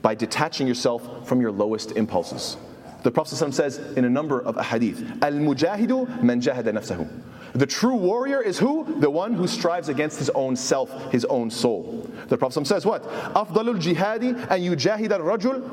by 0.00 0.14
detaching 0.14 0.68
yourself 0.68 1.26
from 1.26 1.40
your 1.40 1.50
lowest 1.50 1.90
impulses. 1.96 2.56
The 3.02 3.10
Prophet 3.10 3.52
says 3.52 3.78
in 3.96 4.04
a 4.04 4.08
number 4.08 4.40
of 4.40 4.54
hadith, 4.64 5.00
Al 5.22 5.32
mujahidu 5.32 6.22
man 6.22 6.40
jahada 6.40 6.72
nafsahu. 6.72 7.08
The 7.52 7.66
true 7.66 7.96
warrior 7.96 8.40
is 8.40 8.60
who? 8.60 9.00
The 9.00 9.10
one 9.10 9.34
who 9.34 9.48
strives 9.48 9.88
against 9.88 10.20
his 10.20 10.30
own 10.30 10.54
self, 10.54 11.10
his 11.10 11.24
own 11.24 11.50
soul. 11.50 12.08
The 12.28 12.38
Prophet 12.38 12.64
says 12.68 12.86
what? 12.86 13.02
Afdalul 13.34 13.82
jihadi 13.82 14.38
and 14.50 14.62
yujahid 14.62 15.10
al 15.10 15.18
rajul 15.18 15.68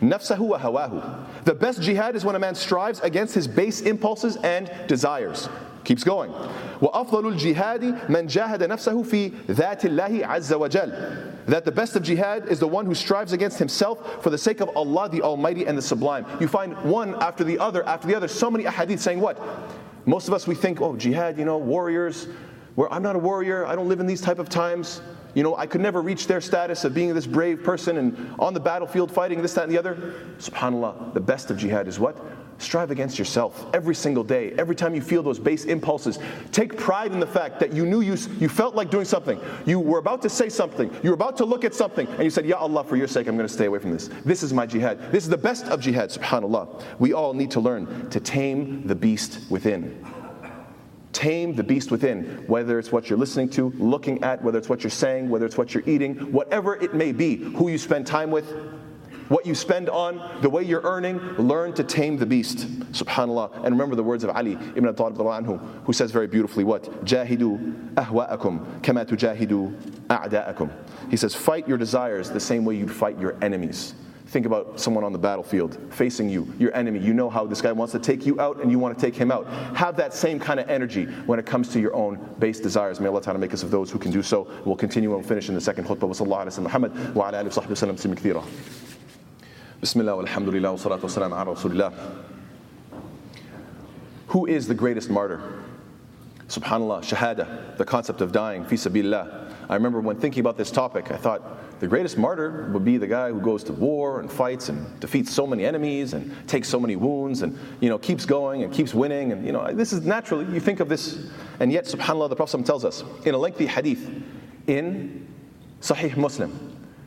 nafsahu 0.00 0.40
wa 0.40 0.58
hawahu. 0.58 1.44
The 1.44 1.54
best 1.54 1.82
jihad 1.82 2.16
is 2.16 2.24
when 2.24 2.34
a 2.34 2.40
man 2.40 2.56
strives 2.56 2.98
against 2.98 3.32
his 3.32 3.46
base 3.46 3.80
impulses 3.82 4.34
and 4.38 4.68
desires. 4.88 5.48
Keeps 5.83 6.03
going. 6.03 6.31
وأفضل 6.81 7.33
الجهاد 7.33 8.09
من 8.09 8.27
جاهد 8.27 8.63
نفسه 8.63 9.03
في 9.03 9.31
ذات 9.47 9.85
الله 9.85 10.25
عز 10.25 10.53
وجل. 10.53 11.45
That 11.47 11.65
the 11.65 11.71
best 11.71 11.95
of 11.95 12.03
jihad 12.03 12.47
is 12.47 12.59
the 12.59 12.67
one 12.67 12.85
who 12.85 12.93
strives 12.93 13.33
against 13.33 13.57
himself 13.57 14.21
for 14.21 14.29
the 14.29 14.37
sake 14.37 14.59
of 14.59 14.69
Allah 14.75 15.09
the 15.09 15.21
Almighty 15.21 15.65
and 15.65 15.77
the 15.77 15.81
Sublime. 15.81 16.25
You 16.39 16.47
find 16.47 16.77
one 16.83 17.15
after 17.15 17.43
the 17.43 17.57
other 17.57 17.83
after 17.87 18.07
the 18.07 18.15
other. 18.15 18.27
So 18.27 18.51
many 18.51 18.65
ahadith 18.65 18.99
saying 18.99 19.19
what? 19.19 19.41
Most 20.05 20.27
of 20.27 20.33
us 20.33 20.47
we 20.47 20.55
think, 20.55 20.81
oh, 20.81 20.95
jihad, 20.95 21.37
you 21.37 21.45
know, 21.45 21.57
warriors. 21.57 22.27
Where 22.75 22.91
I'm 22.93 23.03
not 23.03 23.15
a 23.15 23.19
warrior. 23.19 23.65
I 23.65 23.75
don't 23.75 23.89
live 23.89 23.99
in 23.99 24.05
these 24.05 24.21
type 24.21 24.39
of 24.39 24.47
times. 24.47 25.01
You 25.33 25.43
know, 25.43 25.55
I 25.55 25.67
could 25.67 25.81
never 25.81 26.01
reach 26.01 26.27
their 26.27 26.41
status 26.41 26.83
of 26.85 26.93
being 26.93 27.13
this 27.13 27.27
brave 27.27 27.63
person 27.63 27.97
and 27.97 28.35
on 28.39 28.53
the 28.53 28.59
battlefield 28.59 29.11
fighting 29.11 29.41
this, 29.41 29.53
that, 29.55 29.63
and 29.63 29.71
the 29.71 29.77
other. 29.77 30.13
SubhanAllah, 30.39 31.13
the 31.13 31.19
best 31.19 31.51
of 31.51 31.57
jihad 31.57 31.87
is 31.87 31.99
what? 31.99 32.17
Strive 32.64 32.90
against 32.90 33.18
yourself 33.18 33.66
every 33.74 33.94
single 33.94 34.24
day. 34.24 34.54
Every 34.56 34.74
time 34.74 34.94
you 34.94 35.02
feel 35.02 35.22
those 35.22 35.38
base 35.38 35.66
impulses, 35.66 36.18
take 36.50 36.78
pride 36.78 37.12
in 37.12 37.20
the 37.20 37.26
fact 37.26 37.60
that 37.60 37.74
you 37.74 37.84
knew 37.84 38.00
you, 38.00 38.16
you 38.40 38.48
felt 38.48 38.74
like 38.74 38.90
doing 38.90 39.04
something. 39.04 39.38
You 39.66 39.78
were 39.78 39.98
about 39.98 40.22
to 40.22 40.30
say 40.30 40.48
something. 40.48 40.90
You 41.02 41.10
were 41.10 41.14
about 41.14 41.36
to 41.36 41.44
look 41.44 41.62
at 41.64 41.74
something. 41.74 42.06
And 42.06 42.24
you 42.24 42.30
said, 42.30 42.46
Ya 42.46 42.56
Allah, 42.56 42.82
for 42.82 42.96
your 42.96 43.06
sake, 43.06 43.26
I'm 43.26 43.36
going 43.36 43.46
to 43.46 43.52
stay 43.52 43.66
away 43.66 43.80
from 43.80 43.92
this. 43.92 44.08
This 44.24 44.42
is 44.42 44.54
my 44.54 44.64
jihad. 44.64 45.12
This 45.12 45.24
is 45.24 45.30
the 45.30 45.36
best 45.36 45.66
of 45.66 45.80
jihad, 45.80 46.08
subhanAllah. 46.08 46.82
We 46.98 47.12
all 47.12 47.34
need 47.34 47.50
to 47.50 47.60
learn 47.60 48.08
to 48.08 48.18
tame 48.18 48.86
the 48.86 48.94
beast 48.94 49.40
within. 49.50 50.02
Tame 51.12 51.54
the 51.54 51.62
beast 51.62 51.90
within, 51.90 52.44
whether 52.46 52.78
it's 52.78 52.90
what 52.90 53.10
you're 53.10 53.18
listening 53.18 53.50
to, 53.50 53.70
looking 53.76 54.24
at, 54.24 54.42
whether 54.42 54.58
it's 54.58 54.70
what 54.70 54.82
you're 54.82 54.90
saying, 54.90 55.28
whether 55.28 55.44
it's 55.44 55.58
what 55.58 55.74
you're 55.74 55.84
eating, 55.86 56.32
whatever 56.32 56.76
it 56.76 56.94
may 56.94 57.12
be, 57.12 57.36
who 57.36 57.68
you 57.68 57.78
spend 57.78 58.06
time 58.06 58.30
with, 58.30 58.52
what 59.28 59.46
you 59.46 59.54
spend 59.54 59.88
on, 59.88 60.40
the 60.42 60.50
way 60.50 60.62
you're 60.62 60.82
earning, 60.82 61.18
learn 61.36 61.72
to 61.74 61.84
tame 61.84 62.16
the 62.16 62.26
beast. 62.26 62.68
Subhanallah. 62.92 63.56
And 63.64 63.70
remember 63.70 63.96
the 63.96 64.02
words 64.02 64.24
of 64.24 64.30
Ali 64.30 64.52
ibn 64.52 64.86
Abi 64.86 64.96
Talib 64.96 65.16
anhu, 65.16 65.84
who 65.84 65.92
says 65.92 66.10
very 66.10 66.26
beautifully 66.26 66.64
what? 66.64 66.84
Jahidu 67.04 67.94
ahwa'akum 67.94 68.82
kama 68.82 69.04
tujahidu 69.04 69.74
a'da'akum. 70.08 70.70
He 71.10 71.16
says, 71.16 71.34
fight 71.34 71.66
your 71.68 71.78
desires 71.78 72.30
the 72.30 72.40
same 72.40 72.64
way 72.64 72.76
you'd 72.76 72.92
fight 72.92 73.18
your 73.18 73.36
enemies. 73.42 73.94
Think 74.26 74.46
about 74.46 74.80
someone 74.80 75.04
on 75.04 75.12
the 75.12 75.18
battlefield 75.18 75.78
facing 75.90 76.28
you, 76.28 76.52
your 76.58 76.74
enemy. 76.74 76.98
You 76.98 77.14
know 77.14 77.30
how 77.30 77.46
this 77.46 77.60
guy 77.60 77.70
wants 77.70 77.92
to 77.92 78.00
take 78.00 78.26
you 78.26 78.40
out 78.40 78.60
and 78.60 78.70
you 78.70 78.78
want 78.78 78.98
to 78.98 79.00
take 79.00 79.14
him 79.14 79.30
out. 79.30 79.46
Have 79.76 79.96
that 79.98 80.12
same 80.12 80.40
kind 80.40 80.58
of 80.58 80.68
energy 80.68 81.04
when 81.26 81.38
it 81.38 81.46
comes 81.46 81.68
to 81.68 81.80
your 81.80 81.94
own 81.94 82.18
base 82.40 82.58
desires. 82.58 83.00
May 83.00 83.08
Allah 83.08 83.22
ta'ala 83.22 83.38
make 83.38 83.54
us 83.54 83.62
of 83.62 83.70
those 83.70 83.90
who 83.90 83.98
can 83.98 84.10
do 84.10 84.22
so. 84.22 84.50
We'll 84.64 84.76
continue 84.76 85.14
and 85.14 85.24
finish 85.24 85.48
in 85.48 85.54
the 85.54 85.60
second 85.60 85.84
khutbah. 85.84 86.08
Wa 86.08 86.14
sallallahu 86.14 86.48
alayhi 86.48 87.14
wa 87.14 87.32
sallam 87.52 88.73
wa 89.84 89.90
sahbihi 89.90 89.94
Bismillah, 89.94 90.18
alhamdulillah, 90.18 90.72
wa 90.72 90.78
salatu 90.78 91.20
wa 91.20 91.44
ala 91.44 91.54
rasulillah. 91.54 91.92
Who 94.28 94.46
is 94.46 94.66
the 94.66 94.74
greatest 94.74 95.10
martyr? 95.10 95.42
Subhanallah, 96.48 97.02
shahada, 97.02 97.76
the 97.76 97.84
concept 97.84 98.20
of 98.20 98.32
dying, 98.32 98.64
fi 98.64 98.76
sabilillah. 98.76 99.50
I 99.68 99.74
remember 99.74 100.00
when 100.00 100.18
thinking 100.18 100.40
about 100.40 100.56
this 100.56 100.70
topic, 100.70 101.10
I 101.10 101.16
thought 101.16 101.80
the 101.80 101.86
greatest 101.86 102.16
martyr 102.16 102.70
would 102.72 102.84
be 102.84 102.96
the 102.96 103.06
guy 103.06 103.30
who 103.30 103.40
goes 103.40 103.62
to 103.64 103.72
war 103.72 104.20
and 104.20 104.30
fights 104.30 104.70
and 104.70 105.00
defeats 105.00 105.32
so 105.32 105.46
many 105.46 105.66
enemies 105.66 106.14
and 106.14 106.32
takes 106.48 106.68
so 106.68 106.80
many 106.80 106.96
wounds 106.96 107.42
and 107.42 107.58
you 107.80 107.88
know 107.88 107.98
keeps 107.98 108.24
going 108.24 108.62
and 108.62 108.72
keeps 108.72 108.94
winning 108.94 109.32
and 109.32 109.44
you 109.44 109.52
know 109.52 109.72
this 109.72 109.92
is 109.92 110.06
naturally 110.06 110.44
you 110.54 110.60
think 110.60 110.80
of 110.80 110.88
this 110.88 111.28
and 111.60 111.72
yet 111.72 111.84
subhanallah 111.84 112.28
the 112.28 112.36
prophet 112.36 112.64
tells 112.64 112.84
us 112.84 113.02
in 113.24 113.34
a 113.34 113.38
lengthy 113.38 113.66
hadith 113.66 114.08
in 114.66 115.26
sahih 115.80 116.16
muslim 116.16 116.52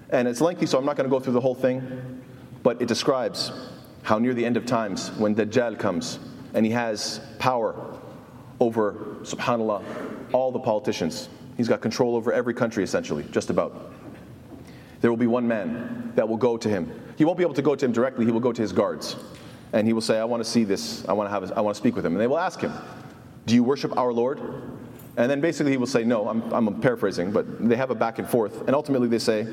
and 0.09 0.27
it's 0.27 0.41
lengthy 0.41 0.65
so 0.65 0.77
i'm 0.77 0.85
not 0.85 0.97
going 0.97 1.09
to 1.09 1.15
go 1.15 1.19
through 1.19 1.33
the 1.33 1.41
whole 1.41 1.55
thing 1.55 2.16
but 2.67 2.81
it 2.81 2.87
describes 2.89 3.53
how 4.03 4.19
near 4.19 4.33
the 4.33 4.45
end 4.45 4.57
of 4.57 4.65
times, 4.65 5.11
when 5.11 5.33
Dajjal 5.33 5.79
comes 5.79 6.19
and 6.53 6.65
he 6.65 6.71
has 6.73 7.21
power 7.39 7.97
over, 8.59 9.15
subhanAllah, 9.21 9.81
all 10.33 10.51
the 10.51 10.59
politicians. 10.59 11.29
He's 11.55 11.69
got 11.69 11.79
control 11.79 12.13
over 12.17 12.33
every 12.33 12.53
country, 12.53 12.83
essentially, 12.83 13.23
just 13.31 13.49
about. 13.49 13.93
There 14.99 15.09
will 15.09 15.17
be 15.17 15.27
one 15.27 15.47
man 15.47 16.11
that 16.15 16.27
will 16.27 16.35
go 16.35 16.57
to 16.57 16.67
him. 16.67 16.91
He 17.15 17.23
won't 17.23 17.37
be 17.37 17.43
able 17.45 17.53
to 17.53 17.61
go 17.61 17.73
to 17.73 17.85
him 17.85 17.93
directly, 17.93 18.25
he 18.25 18.33
will 18.33 18.41
go 18.41 18.51
to 18.51 18.61
his 18.61 18.73
guards. 18.73 19.15
And 19.71 19.87
he 19.87 19.93
will 19.93 20.01
say, 20.01 20.19
I 20.19 20.25
want 20.25 20.43
to 20.43 20.49
see 20.49 20.65
this, 20.65 21.07
I 21.07 21.13
want 21.13 21.29
to, 21.29 21.31
have 21.31 21.57
I 21.57 21.61
want 21.61 21.73
to 21.73 21.79
speak 21.79 21.95
with 21.95 22.05
him. 22.05 22.11
And 22.11 22.19
they 22.19 22.27
will 22.27 22.37
ask 22.37 22.59
him, 22.59 22.73
Do 23.45 23.55
you 23.55 23.63
worship 23.63 23.95
our 23.95 24.11
Lord? 24.11 24.41
And 25.15 25.31
then 25.31 25.39
basically 25.39 25.71
he 25.71 25.77
will 25.77 25.87
say, 25.87 26.03
No, 26.03 26.27
I'm, 26.27 26.41
I'm 26.51 26.81
paraphrasing, 26.81 27.31
but 27.31 27.65
they 27.65 27.77
have 27.77 27.91
a 27.91 27.95
back 27.95 28.19
and 28.19 28.27
forth. 28.27 28.67
And 28.67 28.75
ultimately 28.75 29.07
they 29.07 29.19
say, 29.19 29.47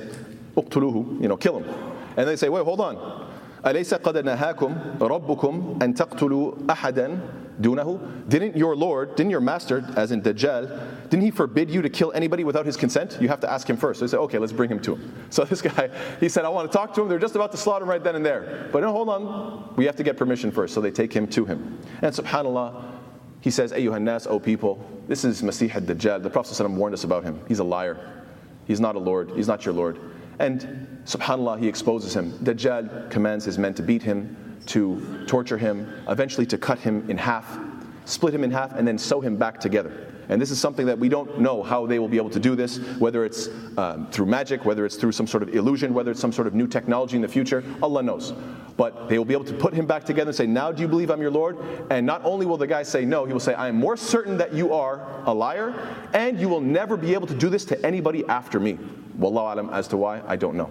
Uqtuluhu, 0.56 1.22
you 1.22 1.28
know, 1.28 1.36
kill 1.36 1.60
him. 1.60 1.93
And 2.17 2.27
they 2.27 2.35
say, 2.35 2.49
wait, 2.49 2.63
hold 2.63 2.81
on. 2.81 3.27
أليس 3.65 3.93
قد 3.93 4.17
نهاكم 4.23 4.99
ربكم 4.99 5.79
أن 5.81 5.93
تقتلوا 5.93 6.65
أحدا 6.69 7.19
دونه? 7.59 7.99
Didn't 8.29 8.55
your 8.55 8.73
Lord, 8.73 9.17
didn't 9.17 9.31
your 9.31 9.41
master, 9.41 9.85
as 9.97 10.13
in 10.13 10.21
Dajjal, 10.21 11.09
didn't 11.09 11.23
he 11.23 11.31
forbid 11.31 11.69
you 11.69 11.81
to 11.81 11.89
kill 11.89 12.13
anybody 12.13 12.45
without 12.45 12.65
his 12.65 12.77
consent? 12.77 13.17
You 13.19 13.27
have 13.27 13.41
to 13.41 13.51
ask 13.51 13.69
him 13.69 13.75
first. 13.75 13.99
So 13.99 14.05
they 14.05 14.11
say, 14.11 14.17
okay, 14.17 14.37
let's 14.37 14.53
bring 14.53 14.71
him 14.71 14.79
to 14.81 14.95
him. 14.95 15.13
So 15.29 15.43
this 15.43 15.61
guy, 15.61 15.89
he 16.21 16.29
said, 16.29 16.45
I 16.45 16.49
want 16.49 16.71
to 16.71 16.77
talk 16.77 16.93
to 16.93 17.01
him. 17.01 17.09
They're 17.09 17.19
just 17.19 17.35
about 17.35 17.51
to 17.51 17.57
slaughter 17.57 17.83
him 17.83 17.89
right 17.89 18.01
then 18.01 18.15
and 18.15 18.25
there. 18.25 18.69
But 18.71 18.81
no, 18.81 18.93
hold 18.93 19.09
on. 19.09 19.73
We 19.75 19.85
have 19.85 19.97
to 19.97 20.03
get 20.03 20.15
permission 20.15 20.51
first. 20.51 20.73
So 20.73 20.79
they 20.79 20.91
take 20.91 21.11
him 21.11 21.27
to 21.27 21.43
him. 21.43 21.79
And 22.01 22.15
subhanAllah, 22.15 22.93
he 23.41 23.51
says, 23.51 23.73
Ayyuhan 23.73 24.03
nas, 24.03 24.25
O 24.25 24.39
people, 24.39 24.85
this 25.09 25.25
is 25.25 25.41
Masih 25.41 25.75
ad-Dajjal. 25.75 26.23
The 26.23 26.29
Prophet 26.29 26.65
warned 26.69 26.93
us 26.93 27.03
about 27.03 27.25
him. 27.25 27.41
He's 27.47 27.59
a 27.59 27.63
liar. 27.65 28.23
He's 28.67 28.79
not 28.79 28.95
a 28.95 28.99
Lord. 28.99 29.31
He's 29.31 29.47
not 29.47 29.65
your 29.65 29.73
Lord. 29.73 29.99
And 30.38 30.86
subhanAllah, 31.04 31.60
he 31.60 31.68
exposes 31.68 32.14
him. 32.14 32.32
Dajjal 32.38 33.10
commands 33.10 33.44
his 33.44 33.58
men 33.58 33.74
to 33.74 33.82
beat 33.82 34.02
him, 34.02 34.36
to 34.66 35.24
torture 35.26 35.58
him, 35.58 35.92
eventually 36.08 36.46
to 36.46 36.58
cut 36.58 36.78
him 36.78 37.08
in 37.08 37.18
half, 37.18 37.58
split 38.04 38.34
him 38.34 38.44
in 38.44 38.50
half, 38.50 38.72
and 38.74 38.86
then 38.86 38.98
sew 38.98 39.20
him 39.20 39.36
back 39.36 39.60
together. 39.60 40.13
And 40.28 40.40
this 40.40 40.50
is 40.50 40.60
something 40.60 40.86
that 40.86 40.98
we 40.98 41.08
don't 41.08 41.40
know 41.40 41.62
how 41.62 41.86
they 41.86 41.98
will 41.98 42.08
be 42.08 42.16
able 42.16 42.30
to 42.30 42.40
do 42.40 42.54
this, 42.54 42.78
whether 42.98 43.24
it's 43.24 43.48
um, 43.76 44.06
through 44.10 44.26
magic, 44.26 44.64
whether 44.64 44.84
it's 44.84 44.96
through 44.96 45.12
some 45.12 45.26
sort 45.26 45.42
of 45.42 45.54
illusion, 45.54 45.94
whether 45.94 46.10
it's 46.10 46.20
some 46.20 46.32
sort 46.32 46.46
of 46.46 46.54
new 46.54 46.66
technology 46.66 47.16
in 47.16 47.22
the 47.22 47.28
future. 47.28 47.62
Allah 47.82 48.02
knows. 48.02 48.32
But 48.76 49.08
they 49.08 49.18
will 49.18 49.24
be 49.24 49.34
able 49.34 49.44
to 49.44 49.54
put 49.54 49.72
him 49.72 49.86
back 49.86 50.04
together 50.04 50.30
and 50.30 50.36
say, 50.36 50.46
Now 50.46 50.72
do 50.72 50.82
you 50.82 50.88
believe 50.88 51.10
I'm 51.10 51.20
your 51.20 51.30
Lord? 51.30 51.58
And 51.90 52.04
not 52.06 52.24
only 52.24 52.46
will 52.46 52.56
the 52.56 52.66
guy 52.66 52.82
say 52.82 53.04
no, 53.04 53.24
he 53.24 53.32
will 53.32 53.40
say, 53.40 53.54
I 53.54 53.68
am 53.68 53.76
more 53.76 53.96
certain 53.96 54.36
that 54.38 54.52
you 54.52 54.72
are 54.72 55.06
a 55.26 55.32
liar, 55.34 55.74
and 56.12 56.40
you 56.40 56.48
will 56.48 56.60
never 56.60 56.96
be 56.96 57.14
able 57.14 57.26
to 57.28 57.34
do 57.34 57.48
this 57.48 57.64
to 57.66 57.86
anybody 57.86 58.24
after 58.26 58.58
me. 58.58 58.78
Wallahu 59.18 59.54
alam, 59.54 59.70
as 59.70 59.86
to 59.88 59.96
why, 59.96 60.22
I 60.26 60.36
don't 60.36 60.56
know. 60.56 60.70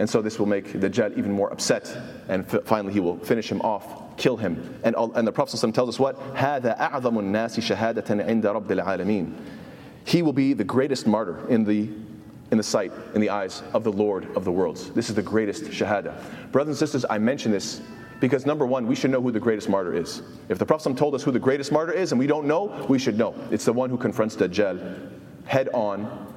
And 0.00 0.08
so 0.08 0.20
this 0.20 0.38
will 0.38 0.46
make 0.46 0.72
Dajjal 0.72 1.16
even 1.16 1.32
more 1.32 1.50
upset, 1.50 1.96
and 2.28 2.44
f- 2.52 2.64
finally 2.64 2.92
he 2.92 3.00
will 3.00 3.16
finish 3.18 3.50
him 3.50 3.62
off, 3.62 4.16
kill 4.18 4.36
him. 4.36 4.78
And, 4.84 4.94
and 4.96 5.26
the 5.26 5.32
Prophet 5.32 5.58
tells 5.72 5.88
us 5.88 5.98
what? 5.98 6.18
هذا 6.34 6.78
أعظم 6.78 7.18
الناس 7.18 7.60
شهادة 7.60 8.26
عند 8.26 8.44
رب 8.44 8.68
العالمين. 8.68 9.32
He 10.04 10.22
will 10.22 10.34
be 10.34 10.52
the 10.52 10.64
greatest 10.64 11.06
martyr 11.06 11.48
in 11.48 11.64
the 11.64 11.88
in 12.50 12.58
the 12.58 12.62
sight, 12.62 12.92
in 13.14 13.20
the 13.20 13.30
eyes 13.30 13.62
of 13.72 13.82
the 13.82 13.90
Lord 13.90 14.36
of 14.36 14.44
the 14.44 14.52
worlds. 14.52 14.90
This 14.90 15.08
is 15.08 15.16
the 15.16 15.22
greatest 15.22 15.64
shahada. 15.64 16.14
Brothers 16.52 16.72
and 16.72 16.78
sisters, 16.78 17.04
I 17.10 17.18
mention 17.18 17.50
this 17.50 17.80
because 18.20 18.46
number 18.46 18.64
one, 18.64 18.86
we 18.86 18.94
should 18.94 19.10
know 19.10 19.20
who 19.20 19.32
the 19.32 19.40
greatest 19.40 19.68
martyr 19.68 19.94
is. 19.94 20.22
If 20.48 20.58
the 20.58 20.66
Prophet 20.66 20.96
told 20.96 21.14
us 21.14 21.22
who 21.22 21.32
the 21.32 21.40
greatest 21.40 21.72
martyr 21.72 21.92
is 21.92 22.12
and 22.12 22.18
we 22.18 22.26
don't 22.26 22.46
know, 22.46 22.86
we 22.88 22.98
should 22.98 23.18
know. 23.18 23.34
It's 23.50 23.64
the 23.64 23.72
one 23.72 23.90
who 23.90 23.96
confronts 23.96 24.36
Dajjal 24.36 25.10
head 25.44 25.68
on 25.74 26.34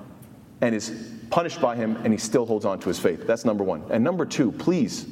and 0.61 0.73
is 0.73 1.13
punished 1.34 1.60
by 1.60 1.74
him 1.74 1.96
and 2.04 2.12
he 2.12 2.16
still 2.16 2.46
holds 2.46 2.64
on 2.64 2.78
to 2.78 2.86
his 2.86 3.00
faith. 3.00 3.26
That's 3.26 3.44
number 3.44 3.64
one. 3.64 3.82
And 3.90 4.04
number 4.04 4.24
two, 4.24 4.52
please, 4.52 5.04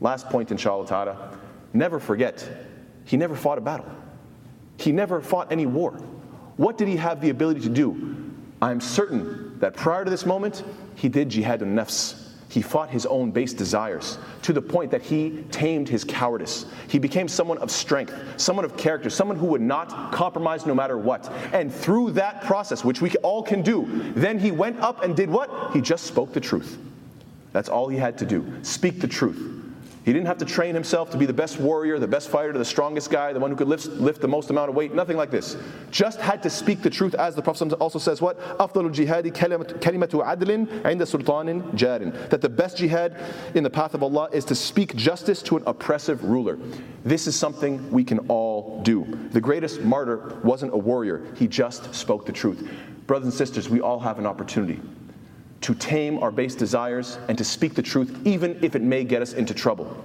last 0.00 0.28
point, 0.28 0.50
in 0.50 0.56
ta'ala, 0.56 1.38
never 1.72 2.00
forget, 2.00 2.44
he 3.04 3.16
never 3.16 3.36
fought 3.36 3.56
a 3.56 3.60
battle. 3.60 3.86
He 4.78 4.90
never 4.90 5.20
fought 5.20 5.52
any 5.52 5.66
war. 5.66 5.92
What 6.56 6.76
did 6.76 6.88
he 6.88 6.96
have 6.96 7.20
the 7.20 7.30
ability 7.30 7.60
to 7.60 7.68
do? 7.68 8.32
I'm 8.60 8.80
certain 8.80 9.60
that 9.60 9.74
prior 9.76 10.04
to 10.04 10.10
this 10.10 10.26
moment, 10.26 10.64
he 10.96 11.08
did 11.08 11.28
jihad 11.28 11.62
al 11.62 11.68
nafs. 11.68 12.29
He 12.50 12.62
fought 12.62 12.90
his 12.90 13.06
own 13.06 13.30
base 13.30 13.54
desires 13.54 14.18
to 14.42 14.52
the 14.52 14.60
point 14.60 14.90
that 14.90 15.02
he 15.02 15.44
tamed 15.52 15.88
his 15.88 16.02
cowardice. 16.02 16.66
He 16.88 16.98
became 16.98 17.28
someone 17.28 17.58
of 17.58 17.70
strength, 17.70 18.12
someone 18.36 18.64
of 18.64 18.76
character, 18.76 19.08
someone 19.08 19.36
who 19.36 19.46
would 19.46 19.60
not 19.60 20.12
compromise 20.12 20.66
no 20.66 20.74
matter 20.74 20.98
what. 20.98 21.32
And 21.52 21.72
through 21.72 22.10
that 22.12 22.42
process, 22.42 22.84
which 22.84 23.00
we 23.00 23.10
all 23.22 23.44
can 23.44 23.62
do, 23.62 24.12
then 24.16 24.36
he 24.36 24.50
went 24.50 24.80
up 24.80 25.04
and 25.04 25.14
did 25.14 25.30
what? 25.30 25.72
He 25.72 25.80
just 25.80 26.06
spoke 26.06 26.32
the 26.32 26.40
truth. 26.40 26.76
That's 27.52 27.68
all 27.68 27.88
he 27.88 27.96
had 27.96 28.18
to 28.18 28.26
do. 28.26 28.44
Speak 28.62 29.00
the 29.00 29.08
truth. 29.08 29.59
He 30.09 30.13
didn't 30.13 30.27
have 30.27 30.37
to 30.37 30.45
train 30.45 30.75
himself 30.75 31.09
to 31.11 31.17
be 31.17 31.25
the 31.25 31.33
best 31.33 31.59
warrior, 31.59 31.97
the 31.97 32.07
best 32.07 32.29
fighter, 32.29 32.53
the 32.53 32.63
strongest 32.63 33.09
guy, 33.09 33.33
the 33.33 33.39
one 33.39 33.49
who 33.49 33.57
could 33.57 33.67
lift, 33.67 33.87
lift 33.87 34.21
the 34.21 34.27
most 34.27 34.51
amount 34.51 34.69
of 34.69 34.75
weight, 34.75 34.93
nothing 34.93 35.17
like 35.17 35.31
this. 35.31 35.57
Just 35.89 36.19
had 36.19 36.43
to 36.43 36.49
speak 36.49 36.83
the 36.83 36.91
truth, 36.91 37.15
as 37.15 37.33
the 37.33 37.41
Prophet 37.41 37.73
also 37.73 37.97
says, 37.97 38.21
what? 38.21 38.39
أفضل 38.59 38.93
الجهاد 38.93 39.33
كلمة 39.33 40.23
عدل 40.23 40.67
عند 40.85 41.01
سلطان 41.01 41.75
جار. 41.75 42.29
That 42.29 42.41
the 42.41 42.49
best 42.49 42.77
jihad 42.77 43.19
in 43.55 43.63
the 43.63 43.69
path 43.69 43.95
of 43.95 44.03
Allah 44.03 44.29
is 44.31 44.45
to 44.45 44.53
speak 44.53 44.95
justice 44.95 45.41
to 45.41 45.57
an 45.57 45.63
oppressive 45.65 46.23
ruler. 46.23 46.59
This 47.03 47.25
is 47.25 47.35
something 47.35 47.89
we 47.89 48.03
can 48.03 48.19
all 48.27 48.83
do. 48.83 49.07
The 49.31 49.41
greatest 49.41 49.81
martyr 49.81 50.39
wasn't 50.43 50.73
a 50.73 50.77
warrior, 50.77 51.23
he 51.35 51.47
just 51.47 51.95
spoke 51.95 52.27
the 52.27 52.31
truth. 52.31 52.69
Brothers 53.07 53.25
and 53.25 53.33
sisters, 53.33 53.69
we 53.69 53.81
all 53.81 53.99
have 53.99 54.19
an 54.19 54.27
opportunity 54.27 54.79
to 55.60 55.74
tame 55.74 56.18
our 56.18 56.30
base 56.30 56.54
desires 56.54 57.18
and 57.28 57.36
to 57.36 57.44
speak 57.44 57.74
the 57.74 57.82
truth, 57.82 58.18
even 58.24 58.58
if 58.62 58.74
it 58.74 58.82
may 58.82 59.04
get 59.04 59.22
us 59.22 59.34
into 59.34 59.54
trouble. 59.54 60.04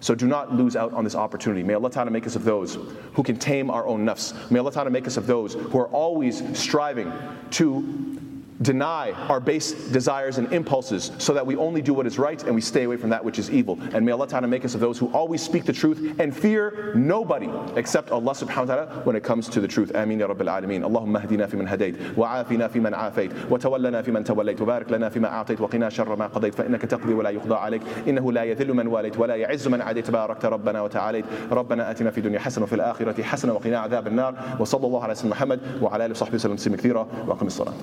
So 0.00 0.14
do 0.14 0.26
not 0.26 0.54
lose 0.54 0.76
out 0.76 0.92
on 0.92 1.02
this 1.02 1.14
opportunity. 1.14 1.62
May 1.62 1.74
Allah 1.74 1.90
Ta'ala 1.90 2.10
make 2.10 2.26
us 2.26 2.36
of 2.36 2.44
those 2.44 2.76
who 3.14 3.22
can 3.22 3.38
tame 3.38 3.70
our 3.70 3.86
own 3.86 4.04
nafs. 4.04 4.50
May 4.50 4.58
Allah 4.58 4.72
Ta'ala 4.72 4.90
make 4.90 5.06
us 5.06 5.16
of 5.16 5.26
those 5.26 5.54
who 5.54 5.78
are 5.78 5.88
always 5.88 6.42
striving 6.58 7.10
to 7.52 8.20
deny 8.61 9.11
our 9.29 9.39
base 9.39 9.71
desires 9.89 10.37
and 10.37 10.51
impulses 10.51 11.11
so 11.17 11.33
that 11.33 11.45
we 11.45 11.55
only 11.55 11.81
do 11.81 11.93
what 11.93 12.05
is 12.05 12.19
right 12.19 12.43
and 12.43 12.53
we 12.53 12.61
stay 12.61 12.83
away 12.83 12.97
from 12.97 13.09
that 13.09 13.23
which 13.23 13.39
is 13.39 13.49
evil. 13.49 13.79
And 13.93 14.05
may 14.05 14.11
Allah 14.11 14.27
Ta'ala 14.27 14.47
make 14.47 14.65
us 14.65 14.75
of 14.75 14.81
those 14.81 14.97
who 14.97 15.07
always 15.13 15.41
speak 15.41 15.63
the 15.63 15.73
truth 15.73 16.19
and 16.19 16.35
fear 16.35 16.91
nobody 16.95 17.49
except 17.77 18.11
Allah 18.11 18.33
subhanahu 18.33 18.67
wa 18.67 18.75
ta'ala 18.75 19.01
when 19.05 19.15
it 19.15 19.23
comes 19.23 19.47
to 19.49 19.61
the 19.61 19.67
truth. 19.67 19.91
Ameen 19.95 20.19
ya 20.19 20.27
Rabbil 20.27 20.49
Alameen. 20.49 20.81
Allahumma 20.81 21.25
hdina 21.25 21.49
fi 21.49 21.57
man 21.57 21.67
hadayt, 21.67 22.15
wa 22.15 22.43
afina 22.43 22.69
fi 22.69 22.79
man 22.79 22.93
afayt, 22.93 23.47
wa 23.47 23.57
tawallana 23.57 24.03
fi 24.03 24.11
man 24.11 24.23
tawallayt, 24.23 24.59
wa 24.59 24.79
barik 24.79 24.89
lana 24.89 25.09
fi 25.09 25.19
ma 25.19 25.29
a'tayt, 25.29 25.59
wa 25.59 25.67
qina 25.67 25.87
sharra 25.87 26.17
ma 26.17 26.27
qadayt, 26.27 26.53
fa 26.53 26.63
innaka 26.63 26.87
taqdi 26.87 27.15
wa 27.15 27.23
la 27.23 27.31
yuqda 27.31 27.63
alayk, 27.63 27.81
innahu 28.05 28.33
la 28.33 28.41
yadhillu 28.41 28.75
man 28.75 28.87
walayt, 28.87 29.15
wa 29.15 29.25
la 29.25 29.35
ya'izzu 29.35 29.69
man 29.69 29.81
adayt, 29.81 30.05
barakta 30.05 30.51
rabbana 30.51 30.81
wa 30.83 30.89
ta'alayt, 30.89 31.25
ربنا 31.49 31.91
آتنا 31.91 32.11
في 32.11 32.17
الدنيا 32.17 32.39
حسنة 32.39 32.63
وفي 32.63 32.75
الآخرة 32.75 33.23
حسنة 33.23 33.53
وقنا 33.53 33.79
عذاب 33.79 34.07
النار 34.07 34.57
وصلى 34.59 34.87
الله 34.87 35.03
على 35.03 35.15
سيدنا 35.15 35.31
محمد 35.31 35.59
وعلى 35.81 36.05
آله 36.05 36.11
وصحبه 36.11 36.35
وسلم 36.35 36.55
تسليما 36.55 36.77
كثيرا 36.77 37.07
وأقم 37.27 37.47
الصلاة 37.47 37.73